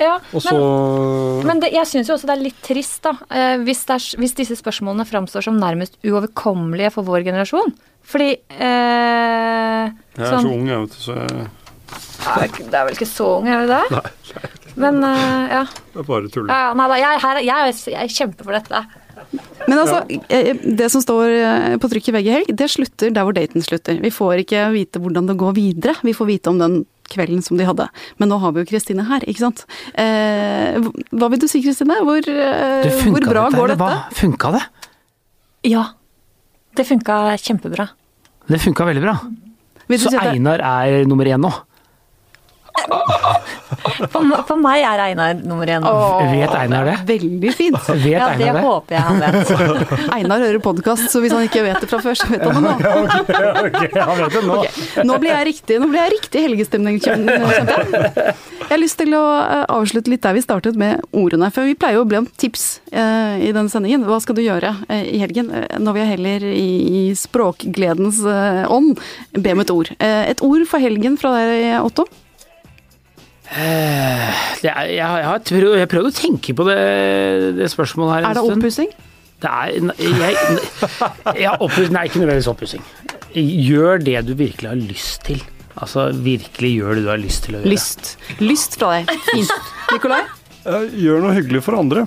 Ja, 0.00 0.16
Og 0.32 0.42
så 0.42 0.54
men, 0.56 1.46
men 1.50 1.62
det, 1.62 1.72
jeg 1.74 1.88
syns 1.88 2.08
jo 2.08 2.16
også 2.16 2.28
det 2.30 2.36
er 2.36 2.44
litt 2.46 2.60
trist, 2.64 3.02
da. 3.04 3.12
Eh, 3.28 3.56
hvis, 3.66 3.82
det 3.88 3.96
er, 3.98 4.06
hvis 4.22 4.36
disse 4.38 4.56
spørsmålene 4.58 5.06
framstår 5.08 5.44
som 5.44 5.58
nærmest 5.60 5.98
uoverkommelige 6.06 6.92
for 6.94 7.08
vår 7.08 7.26
generasjon. 7.28 7.74
Fordi 8.10 8.30
eh, 8.32 9.90
Jeg 9.90 10.24
er 10.24 10.30
så 10.30 10.40
ung, 10.48 10.70
jeg, 10.70 10.86
vet 10.86 10.94
du, 10.96 11.02
så 11.04 11.18
jeg, 11.18 11.50
er 12.30 12.56
Det 12.56 12.78
er 12.80 12.88
vel 12.88 12.96
ikke 12.96 13.10
så 13.10 13.28
ung, 13.36 13.50
er 13.50 13.68
det 13.68 13.82
Nei, 13.92 14.02
Men 14.80 15.04
eh, 15.04 15.52
ja. 15.52 15.62
jeg 15.98 16.08
bare 16.08 16.32
tull. 16.32 16.48
ja. 16.48 16.62
ja, 16.70 16.72
Nei 16.80 16.88
da, 16.94 16.98
jeg, 17.02 17.22
her, 17.26 17.42
jeg, 17.44 17.76
jeg 17.92 18.16
kjemper 18.16 18.48
for 18.48 18.56
dette. 18.56 18.82
Men 19.68 19.78
altså, 19.82 20.00
ja. 20.08 20.54
det 20.80 20.88
som 20.92 21.02
står 21.04 21.34
eh, 21.34 21.74
på 21.80 21.90
trykk 21.92 22.08
i 22.08 22.14
VG 22.16 22.30
helg, 22.32 22.54
det 22.56 22.70
slutter 22.72 23.12
der 23.14 23.26
hvor 23.26 23.36
daten 23.36 23.64
slutter. 23.64 24.00
Vi 24.00 24.12
får 24.14 24.46
ikke 24.46 24.64
vite 24.74 25.02
hvordan 25.02 25.28
det 25.28 25.36
går 25.40 25.54
videre. 25.58 25.94
Vi 26.06 26.16
får 26.16 26.30
vite 26.30 26.52
om 26.52 26.62
den 26.62 26.80
kvelden 27.10 27.42
som 27.44 27.58
de 27.60 27.66
hadde. 27.68 27.86
Men 28.18 28.30
nå 28.32 28.38
har 28.42 28.54
vi 28.56 28.64
jo 28.64 28.70
Kristine 28.70 29.04
her, 29.08 29.24
ikke 29.28 29.44
sant. 29.44 29.64
Eh, 29.98 30.78
hva 31.12 31.30
vil 31.32 31.42
du 31.42 31.48
si, 31.50 31.62
Kristine? 31.64 32.00
Hvor, 32.06 32.22
eh, 32.24 32.90
hvor 33.06 33.26
bra 33.26 33.46
dette, 33.48 33.58
går 33.58 33.74
dette? 33.74 33.80
hva? 33.82 34.02
Funka 34.16 34.52
det? 34.56 34.64
Ja. 35.70 35.86
Det 36.76 36.86
funka 36.86 37.16
kjempebra. 37.42 37.88
Det 38.50 38.60
funka 38.62 38.86
veldig 38.86 39.02
bra. 39.04 39.16
Så 39.90 40.12
si 40.12 40.18
Einar 40.20 40.62
er 40.62 41.04
nummer 41.10 41.26
én 41.26 41.42
nå. 41.42 41.50
For, 44.10 44.22
for 44.48 44.58
meg 44.60 44.82
er 44.84 45.00
Einar 45.02 45.34
nummer 45.40 45.68
én. 45.70 45.84
Vet 45.84 46.52
Einar 46.56 46.84
det? 46.88 46.94
Veldig 47.08 47.52
fint. 47.56 47.76
Vet 48.02 48.04
Ja, 48.10 48.26
det 48.36 48.44
Einar 48.46 48.58
det? 48.58 48.62
håper 48.64 48.96
jeg 48.96 49.02
han 49.06 49.20
vet. 49.22 49.52
Einar 50.16 50.42
hører 50.44 50.58
podkast, 50.64 51.06
så 51.12 51.20
hvis 51.22 51.32
han 51.34 51.44
ikke 51.46 51.62
vet 51.64 51.80
det 51.84 51.88
fra 51.90 52.00
før, 52.04 52.16
så 52.18 52.28
vet 52.30 52.44
han 52.44 52.58
det 52.58 52.62
nå. 52.66 52.74
Ok, 53.62 53.80
han 53.96 54.20
vet 54.20 54.36
det 54.36 54.42
nå. 54.46 54.56
Okay. 54.60 55.04
Nå 55.08 55.16
blir 55.22 55.32
jeg 55.32 55.48
riktig, 55.50 55.78
nå 55.82 55.88
blir 55.92 56.00
jeg 56.02 56.14
riktig 56.16 56.44
helgestemning, 56.44 56.98
kjente 57.02 57.36
jeg. 57.36 58.36
Jeg 58.60 58.70
har 58.74 58.80
lyst 58.82 58.98
til 59.00 59.16
å 59.16 59.22
eh, 59.40 59.64
avslutte 59.78 60.12
litt 60.12 60.22
der 60.26 60.36
vi 60.36 60.44
startet 60.44 60.78
med 60.80 61.00
ordene. 61.16 61.48
For 61.54 61.66
vi 61.68 61.76
pleier 61.80 61.98
jo 62.00 62.04
å 62.04 62.10
be 62.10 62.20
om 62.22 62.28
tips 62.40 62.66
eh, 62.92 63.40
i 63.48 63.52
denne 63.56 63.70
sendingen. 63.72 64.04
Hva 64.08 64.20
skal 64.24 64.36
du 64.38 64.42
gjøre 64.44 64.74
eh, 64.92 65.06
i 65.16 65.20
helgen? 65.22 65.50
Eh, 65.56 65.78
Når 65.82 65.96
vi 65.96 66.04
er 66.04 66.10
heller 66.14 66.48
i, 66.52 66.66
i 67.00 67.04
språkgledens 67.18 68.20
eh, 68.28 68.64
ånd, 68.70 69.00
be 69.38 69.56
om 69.56 69.64
et 69.64 69.72
ord. 69.74 69.92
Eh, 69.98 70.24
et 70.34 70.44
ord 70.46 70.66
for 70.70 70.82
helgen 70.84 71.16
fra 71.20 71.34
deg, 71.38 71.78
Otto? 71.86 72.06
Det 73.50 74.70
er, 74.70 74.90
jeg, 74.94 75.04
har- 75.04 75.18
jeg 75.20 75.26
har 75.26 75.38
prøvd, 75.42 75.72
jeg 75.74 75.82
har 75.84 75.90
prøvd 75.90 76.08
å 76.10 76.14
tenke 76.14 76.54
på 76.54 76.66
det, 76.68 76.76
det 77.58 77.70
spørsmålet 77.72 78.12
her 78.14 78.24
en 78.24 78.30
Er 78.30 78.34
det 78.38 78.44
stund. 78.44 78.62
oppussing? 78.62 78.90
Det 79.40 79.50
er 79.50 79.68
jeg, 80.20 81.40
jeg 81.40 81.54
oppuss, 81.64 81.88
Nei, 81.90 82.02
ikke 82.10 82.20
nødvendigvis 82.20 82.50
oppussing. 82.52 82.82
Gjør 83.34 84.02
det 84.04 84.20
du 84.28 84.34
virkelig 84.36 84.68
har 84.68 84.76
lyst 84.78 85.24
til. 85.24 85.40
Altså 85.80 86.10
virkelig 86.12 86.70
gjør 86.76 86.98
det 86.98 87.04
du 87.06 87.08
har 87.08 87.20
lyst 87.22 87.44
til 87.46 87.56
å 87.56 87.62
gjøre. 87.62 87.72
Lyst. 87.72 88.10
Lyst 88.42 88.76
fra 88.78 88.90
deg. 88.98 89.14
Fint. 89.30 89.54
Nikolai? 89.94 90.20
Gjør 91.00 91.22
noe 91.24 91.32
hyggelig 91.38 91.62
for 91.64 91.78
andre. 91.80 92.04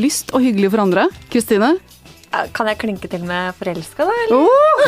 Lyst 0.00 0.32
og 0.32 0.40
hyggelig 0.46 0.70
for 0.72 0.80
andre. 0.86 1.08
Kristine? 1.30 1.74
Kan 2.56 2.68
jeg 2.70 2.78
klinke 2.80 3.08
til 3.12 3.24
med 3.28 3.52
forelska, 3.58 4.06
da? 4.08 4.14
Eller? 4.24 4.36
Oh! 4.40 4.82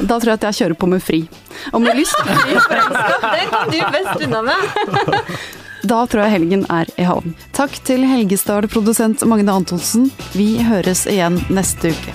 da 0.08 0.18
tror 0.18 0.30
jeg 0.30 0.38
at 0.38 0.46
jeg 0.48 0.58
kjører 0.60 0.78
på 0.78 0.90
med 0.90 1.02
fri. 1.02 1.20
Om 1.74 1.82
du 1.82 1.90
har 1.90 1.98
lyst 1.98 2.14
Den 3.36 3.48
kom 3.50 3.70
du 3.72 3.78
best 3.98 4.26
unna 4.28 4.42
med. 4.46 4.60
Da 5.86 6.00
tror 6.10 6.24
jeg 6.24 6.32
helgen 6.32 6.64
er 6.72 6.88
i 6.98 7.04
havn. 7.06 7.36
Takk 7.54 7.76
til 7.86 8.02
Helgestad-produsent 8.08 9.22
Magne 9.30 9.54
Antonsen. 9.54 10.08
Vi 10.34 10.56
høres 10.66 11.04
igjen 11.06 11.36
neste 11.52 11.92
uke. 11.94 12.14